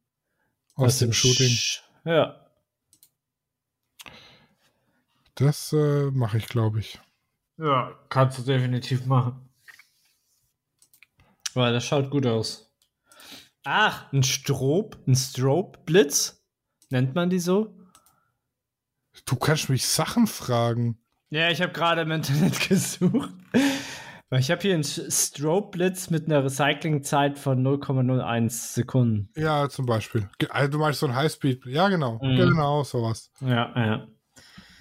[0.75, 1.49] aus, dem, Shooting.
[1.49, 2.47] Sch ja.
[5.35, 6.99] Das äh, mache ich, glaube ich.
[7.57, 9.49] Ja, kannst du definitiv machen.
[11.53, 12.73] Weil das schaut gut aus.
[13.65, 16.41] Ach, ein Strobe, ein Strobe-Blitz?
[16.89, 17.80] Nennt man die so?
[19.31, 20.99] Du kannst mich Sachen fragen.
[21.29, 23.31] Ja, ich habe gerade im Internet gesucht.
[24.31, 29.29] Ich habe hier einen Strobe-Blitz mit einer Recyclingzeit von 0,01 Sekunden.
[29.37, 30.29] Ja, zum Beispiel.
[30.49, 31.65] Also du meinst so ein Highspeed.
[31.65, 32.19] Ja, genau.
[32.21, 32.35] Mhm.
[32.35, 33.31] Genau, sowas.
[33.39, 34.07] Ja, ja.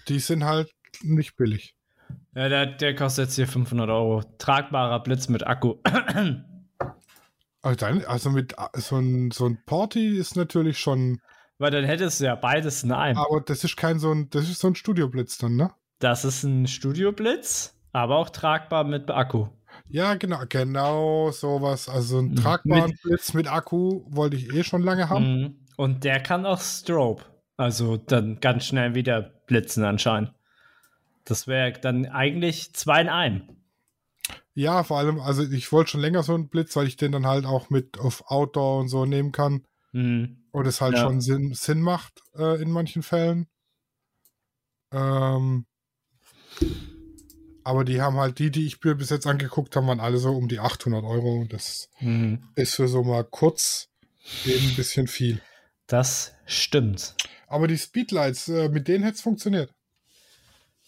[0.08, 0.68] Die sind halt
[1.00, 1.76] nicht billig.
[2.34, 4.24] Ja, der, der kostet jetzt hier 500 Euro.
[4.38, 5.76] Tragbarer Blitz mit Akku.
[7.62, 11.20] Also, dann, also mit so ein, so ein Porty ist natürlich schon.
[11.60, 13.18] Weil dann hättest du ja beides in einem.
[13.18, 15.70] Aber das ist kein so ein, das ist so ein Studioblitz dann, ne?
[15.98, 19.48] Das ist ein Studioblitz, aber auch tragbar mit Akku.
[19.88, 21.88] Ja, genau, genau sowas.
[21.88, 22.36] Also einen Mhm.
[22.36, 25.24] tragbaren Mit- Blitz mit Akku wollte ich eh schon lange haben.
[25.42, 25.56] Mhm.
[25.76, 27.22] Und der kann auch Strobe.
[27.56, 30.32] Also dann ganz schnell wieder blitzen anscheinend.
[31.26, 33.42] Das wäre dann eigentlich zwei in einem.
[34.54, 37.26] Ja, vor allem, also ich wollte schon länger so einen Blitz, weil ich den dann
[37.26, 39.64] halt auch mit auf Outdoor und so nehmen kann.
[39.92, 40.38] Mhm.
[40.52, 41.02] Und es halt Ja.
[41.02, 43.46] schon Sinn, Sinn macht äh, in manchen Fällen.
[44.92, 45.66] Ähm,
[47.62, 50.32] aber die haben halt, die, die ich mir bis jetzt angeguckt habe, waren alle so
[50.34, 51.46] um die 800 Euro.
[51.48, 52.40] Das Mhm.
[52.56, 53.88] ist für so mal kurz
[54.44, 55.40] eben ein bisschen viel.
[55.86, 57.14] Das stimmt.
[57.46, 59.72] Aber die Speedlights, äh, mit denen hätte es funktioniert.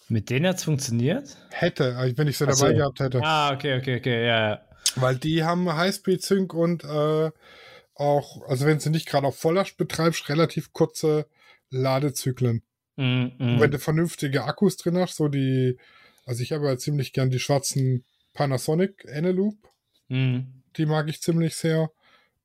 [0.08, 1.36] Mit denen hat es funktioniert?
[1.50, 2.64] Hätte, äh, wenn ich sie Ach so.
[2.64, 3.20] dabei gehabt hätte.
[3.22, 4.60] Ah, okay, okay, okay, ja, ja.
[4.96, 7.30] Weil die haben Highspeed-Sync und äh,
[7.95, 11.26] auch, also wenn sie nicht gerade auf Volllast betreibst, relativ kurze
[11.70, 12.62] Ladezyklen.
[12.97, 13.61] Und mhm.
[13.61, 15.78] wenn du vernünftige Akkus drin hast, so die,
[16.26, 19.57] also ich habe ja ziemlich gern die schwarzen Panasonic Eneloop,
[20.09, 20.62] Mhm.
[20.76, 21.90] die mag ich ziemlich sehr.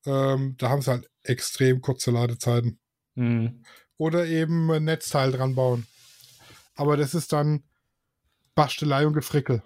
[0.06, 2.80] Ähm, da haben sie halt extrem kurze Ladezeiten.
[3.16, 3.64] Mhm.
[3.98, 5.86] Oder eben ein Netzteil dran bauen.
[6.76, 7.64] Aber das ist dann
[8.56, 9.64] Bastelei und Gefrickel.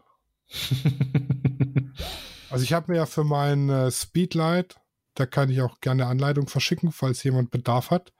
[2.49, 4.75] Also ich habe mir ja für mein äh, Speedlight,
[5.15, 8.13] da kann ich auch gerne Anleitung verschicken, falls jemand Bedarf hat,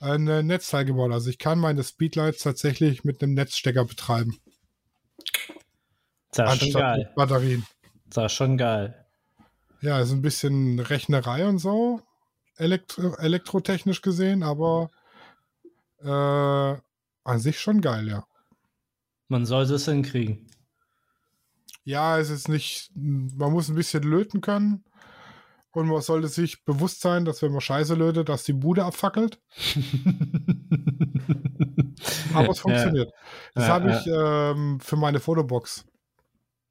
[0.00, 1.12] ein äh, Netzteil gebaut.
[1.12, 4.38] Also ich kann meine Speedlights tatsächlich mit einem Netzstecker betreiben,
[6.32, 7.12] Das ist schon geil.
[7.16, 7.66] Batterien.
[8.06, 9.06] Das ist schon geil.
[9.80, 12.02] Ja, ist ein bisschen Rechnerei und so,
[12.56, 14.90] elektro elektrotechnisch gesehen, aber
[16.02, 18.26] äh, an sich schon geil, ja.
[19.28, 20.46] Man sollte es hinkriegen.
[21.84, 24.84] Ja, es ist nicht, man muss ein bisschen löten können
[25.72, 29.38] und man sollte sich bewusst sein, dass wenn man Scheiße lötet, dass die Bude abfackelt.
[32.34, 33.12] Aber es funktioniert.
[33.54, 33.98] Das Ja, habe ja.
[33.98, 35.84] ich ähm, für meine Fotobox.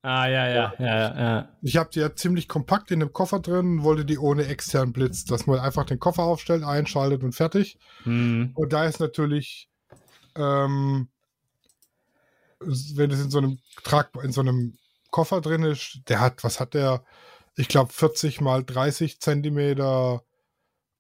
[0.04, 1.20] Ah, ja, ja, ja, ja.
[1.20, 1.50] ja.
[1.62, 5.26] Ich habe die ja ziemlich kompakt in dem Koffer drin, wollte die ohne externen Blitz,
[5.26, 7.78] dass man einfach den Koffer aufstellt, einschaltet und fertig.
[8.06, 8.52] Mhm.
[8.56, 9.70] Und da ist natürlich,
[10.36, 11.10] ähm,
[12.60, 14.78] wenn es in so einem Trag, in so einem
[15.12, 17.04] Koffer drin ist, der hat, was hat der?
[17.58, 20.24] Ich glaube 40 mal 30 Zentimeter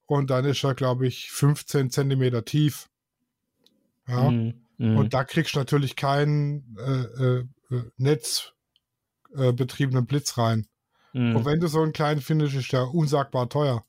[0.07, 2.89] und dann ist er, glaube ich, 15 Zentimeter tief.
[4.07, 4.31] Ja.
[4.31, 4.65] Mhm.
[4.77, 4.97] Mhm.
[4.97, 10.67] Und da kriegst du natürlich keinen äh, äh, äh, netzbetriebenen Blitz rein.
[11.13, 11.35] Mhm.
[11.35, 13.83] Und wenn du so einen kleinen findest, ist der unsagbar teuer.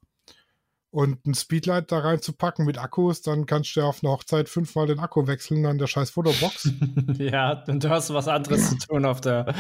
[0.91, 4.87] Und ein Speedlight da reinzupacken mit Akkus, dann kannst du ja auf einer Hochzeit fünfmal
[4.87, 6.71] den Akku wechseln an der scheiß Fotobox.
[7.19, 9.55] ja, du hast was anderes zu tun auf der,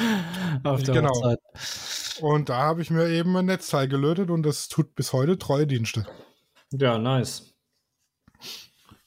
[0.64, 1.10] auf der Genau.
[1.10, 1.38] Hochzeit.
[2.20, 5.66] Und da habe ich mir eben ein Netzteil gelötet und das tut bis heute treue
[5.66, 6.06] Dienste.
[6.72, 7.54] Ja, nice.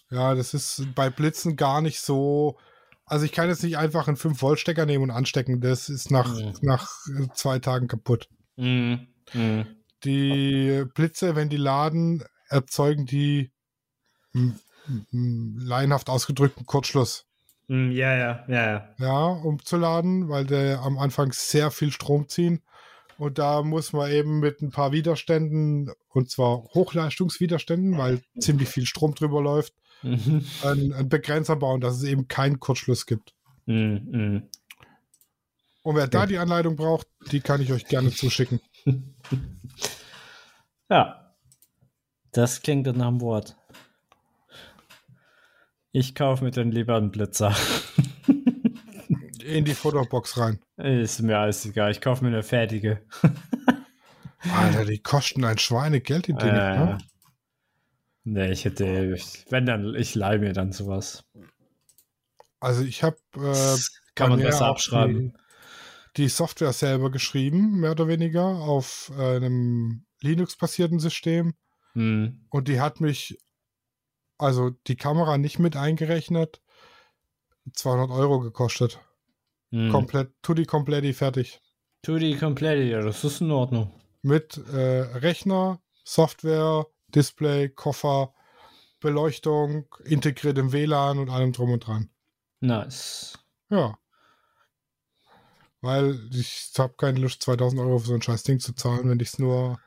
[0.10, 2.58] Ja, das ist bei Blitzen gar nicht so.
[3.06, 5.62] Also ich kann jetzt nicht einfach einen 5-Volt-Stecker nehmen und anstecken.
[5.62, 6.54] Das ist nach, Mhm.
[6.62, 8.28] nach äh, zwei Tagen kaputt.
[8.56, 9.08] Mhm.
[9.34, 9.66] Mhm.
[10.04, 13.52] Die Blitze, wenn die laden, erzeugen die
[15.12, 17.26] laienhaft ausgedrückten Kurzschluss.
[17.68, 18.90] Mhm, Ja, ja, ja, ja.
[18.98, 22.62] Ja, um zu laden, weil der am Anfang sehr viel Strom ziehen.
[23.22, 28.88] Und da muss man eben mit ein paar Widerständen, und zwar Hochleistungswiderständen, weil ziemlich viel
[28.88, 30.44] Strom drüber läuft, Mhm.
[30.64, 33.36] einen, einen Begrenzer bauen, dass es eben keinen Kurzschluss gibt.
[33.68, 34.50] Mhm.
[35.84, 38.60] Und wer da die Anleitung braucht, die kann ich euch gerne zuschicken.
[40.90, 41.32] Ja.
[42.32, 43.56] Das klingt dann nach einem Wort.
[45.92, 47.56] Ich kaufe mir dann lieber einen Blitzer.
[49.52, 50.60] In die Fotobox rein.
[50.78, 51.92] Ist mir alles egal.
[51.92, 53.02] Ich kaufe mir eine fertige.
[54.56, 56.52] Alter, die kosten ein Schweinegeld, die Dinge.
[56.52, 56.98] Äh, ne?
[58.24, 59.16] nee, ich hätte,
[59.50, 61.24] wenn dann, ich leih mir dann sowas.
[62.60, 63.78] Also ich habe äh,
[64.16, 65.34] Kann man besser abschreiben.
[66.16, 71.54] Die, die Software selber geschrieben, mehr oder weniger, auf einem Linux-basierten System.
[71.94, 72.46] Hm.
[72.50, 73.38] Und die hat mich,
[74.38, 76.62] also die Kamera nicht mit eingerechnet,
[77.74, 79.00] 200 Euro gekostet.
[79.72, 79.92] Hm.
[79.92, 81.60] Komplett, tutti kompletti fertig.
[82.02, 83.92] Tutti komplett, ja, das ist in Ordnung.
[84.22, 88.34] Mit äh, Rechner, Software, Display, Koffer,
[89.00, 92.10] Beleuchtung, integriertem WLAN und allem drum und dran.
[92.60, 93.38] Nice.
[93.70, 93.98] Ja.
[95.82, 99.20] Weil ich habe keine Lust, 2000 Euro für so ein scheiß Ding zu zahlen, wenn
[99.20, 99.80] ich es nur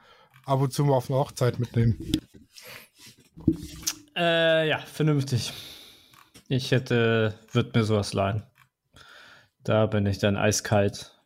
[0.44, 1.94] ab und zu mal auf eine Hochzeit mitnehme.
[4.16, 5.52] Äh, ja, vernünftig.
[6.48, 8.42] Ich hätte, würde mir sowas leihen.
[9.64, 11.18] Da bin ich dann eiskalt.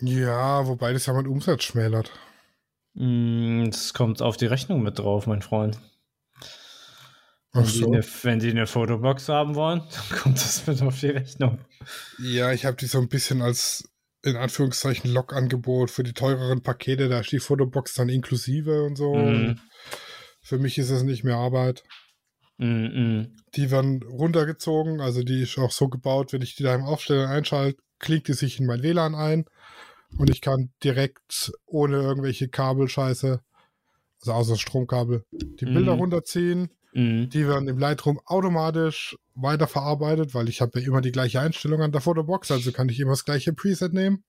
[0.00, 2.10] Ja, wobei das ja meinen Umsatz schmälert.
[2.94, 5.78] Mm, Das kommt auf die Rechnung mit drauf, mein Freund.
[7.52, 7.92] Wenn, Ach die so.
[7.92, 11.58] eine, wenn die eine Fotobox haben wollen, dann kommt das mit auf die Rechnung.
[12.18, 13.88] Ja, ich habe die so ein bisschen als
[14.24, 17.08] in Anführungszeichen Log-Angebot für die teureren Pakete.
[17.08, 19.14] Da ist die Fotobox dann inklusive und so.
[19.14, 19.60] Mhm.
[20.42, 21.82] Für mich ist es nicht mehr Arbeit.
[22.58, 23.36] Mm, mm.
[23.54, 27.28] Die werden runtergezogen, also die ist auch so gebaut, wenn ich die da im Aufsteller
[27.28, 29.44] einschalte, klingt die sich in mein WLAN ein
[30.18, 33.40] und ich kann direkt ohne irgendwelche Kabelscheiße,
[34.20, 35.74] also außer Stromkabel, die Mhm.
[35.74, 36.70] Bilder runterziehen.
[36.94, 37.28] Mm.
[37.30, 41.92] Die werden im Lightroom automatisch weiterverarbeitet, weil ich habe ja immer die gleiche Einstellung an
[41.92, 44.24] der Fotobox, also kann ich immer das gleiche Preset nehmen.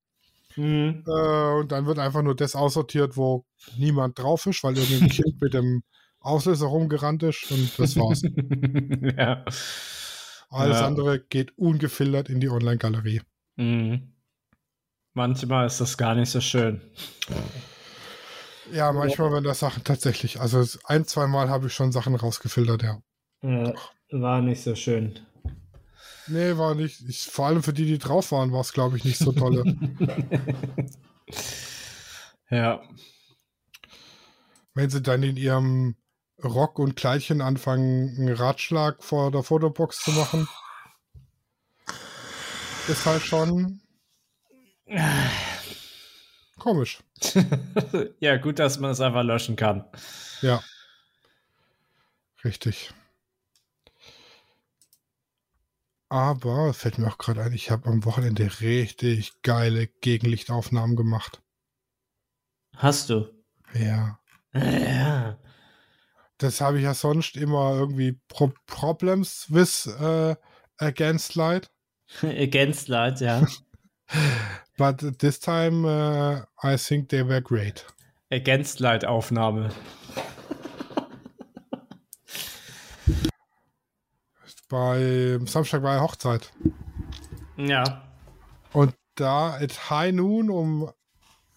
[0.55, 1.03] Mm.
[1.05, 3.45] Äh, und dann wird einfach nur das aussortiert, wo
[3.77, 5.83] niemand drauf ist, weil irgendein Kind mit dem
[6.23, 8.21] Auslöser rumgerannt ist und das war's.
[9.17, 9.45] ja.
[10.49, 10.87] Alles Ja.
[10.87, 13.21] andere geht ungefiltert in die Online-Galerie.
[13.57, 13.95] Mm.
[15.13, 16.81] Manchmal ist das gar nicht so schön.
[18.71, 20.39] Ja, manchmal werden das Sachen tatsächlich.
[20.39, 23.01] Also ein, zwei Mal habe ich schon Sachen rausgefiltert, ja.
[23.43, 23.73] Ja,
[24.11, 25.19] war nicht so schön.
[26.27, 27.01] Nee, war nicht.
[27.07, 29.63] Ich, vor allem für die, die drauf waren, war es, glaube ich, nicht so tolle.
[32.49, 32.83] Ja.
[34.75, 35.95] Wenn sie dann in ihrem
[36.41, 40.47] Rock und Kleidchen anfangen, einen Ratschlag vor der Fotobox zu machen,
[42.87, 43.81] ist halt schon
[46.59, 47.03] komisch.
[48.19, 49.85] ja, gut, dass man es einfach löschen kann.
[50.41, 50.61] Ja.
[52.43, 52.93] Richtig.
[56.09, 61.41] Aber fällt mir auch gerade ein, ich habe am Wochenende richtig geile Gegenlichtaufnahmen gemacht.
[62.75, 63.29] Hast du?
[63.73, 64.19] Ja.
[64.53, 65.39] Ja.
[66.43, 70.35] Das habe ich ja sonst immer irgendwie Pro Problems with äh,
[70.77, 71.71] Against Light.
[72.21, 73.47] Against Light, ja.
[74.77, 77.85] But this time uh, I think they were great.
[78.29, 79.69] Against Light Aufnahme.
[84.67, 86.51] Bei Samstag war ja Hochzeit.
[87.55, 88.03] Ja.
[88.73, 90.89] Und da at High Noon um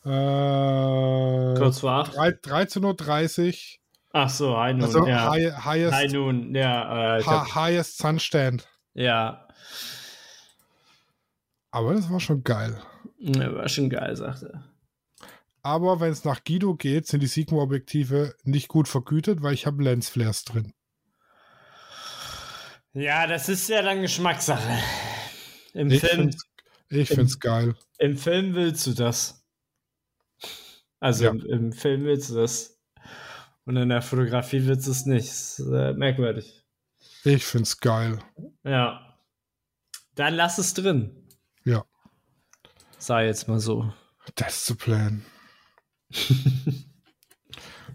[0.04, 2.14] äh, Kurz vor acht.
[2.14, 3.80] drei- 13.30 Uhr.
[4.18, 4.84] Ach so, High Noon.
[4.84, 5.30] Also ja.
[5.30, 7.18] high, highest, High Noon, ja.
[7.18, 8.66] Äh, ha highest Sunstand.
[8.94, 9.46] ja.
[11.70, 12.80] Aber das war schon geil.
[13.18, 14.64] Ja, War schon geil, sagte er.
[15.62, 19.82] Aber wenn es nach Guido geht, sind die Sigma-Objektive nicht gut vergütet, weil ich habe
[19.82, 20.72] Lensflares drin.
[22.94, 24.78] Ja, das ist ja dann Geschmackssache.
[25.74, 26.44] Im Ich Film, find's,
[26.88, 27.74] ich find's geil.
[27.98, 29.44] im Film willst du das.
[31.00, 31.30] Also Ja.
[31.32, 32.75] im, im Film willst du das.
[33.66, 35.28] Und in der Fotografie du es nicht.
[35.28, 36.64] Das ist äh, merkwürdig.
[37.24, 38.20] Ich find's geil.
[38.62, 39.18] Ja.
[40.14, 41.28] Dann lass es drin.
[41.64, 41.84] Ja.
[42.98, 43.92] Sei jetzt mal so.
[44.36, 45.26] That's the plan.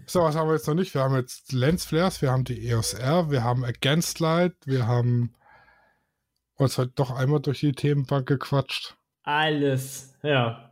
[0.06, 0.94] so, was haben wir jetzt noch nicht?
[0.94, 5.34] Wir haben jetzt Lensflares, wir haben die EOS R, wir haben Against Light, wir haben
[6.56, 8.96] uns heute doch einmal durch die Themenbank gequatscht.
[9.22, 10.14] Alles.
[10.22, 10.70] Ja.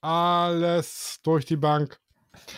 [0.00, 2.00] Alles durch die Bank.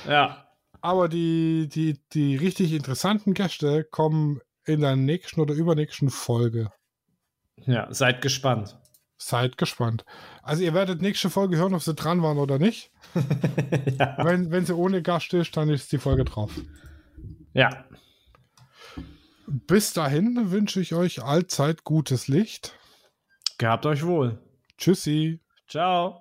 [0.07, 0.48] Ja.
[0.81, 6.71] Aber die, die, die richtig interessanten Gäste kommen in der nächsten oder übernächsten Folge.
[7.67, 8.79] Ja, seid gespannt.
[9.17, 10.05] Seid gespannt.
[10.43, 12.93] Also ihr werdet nächste Folge hören, ob sie dran waren oder nicht.
[13.99, 14.17] ja.
[14.23, 16.53] Wenn, wenn sie ohne Gast ist, dann ist die Folge drauf.
[17.53, 17.85] ja.
[19.47, 22.79] Bis dahin wünsche ich euch allzeit gutes Licht.
[23.57, 24.39] Gehabt euch wohl.
[24.77, 25.41] Tschüssi.
[25.67, 26.21] Ciao.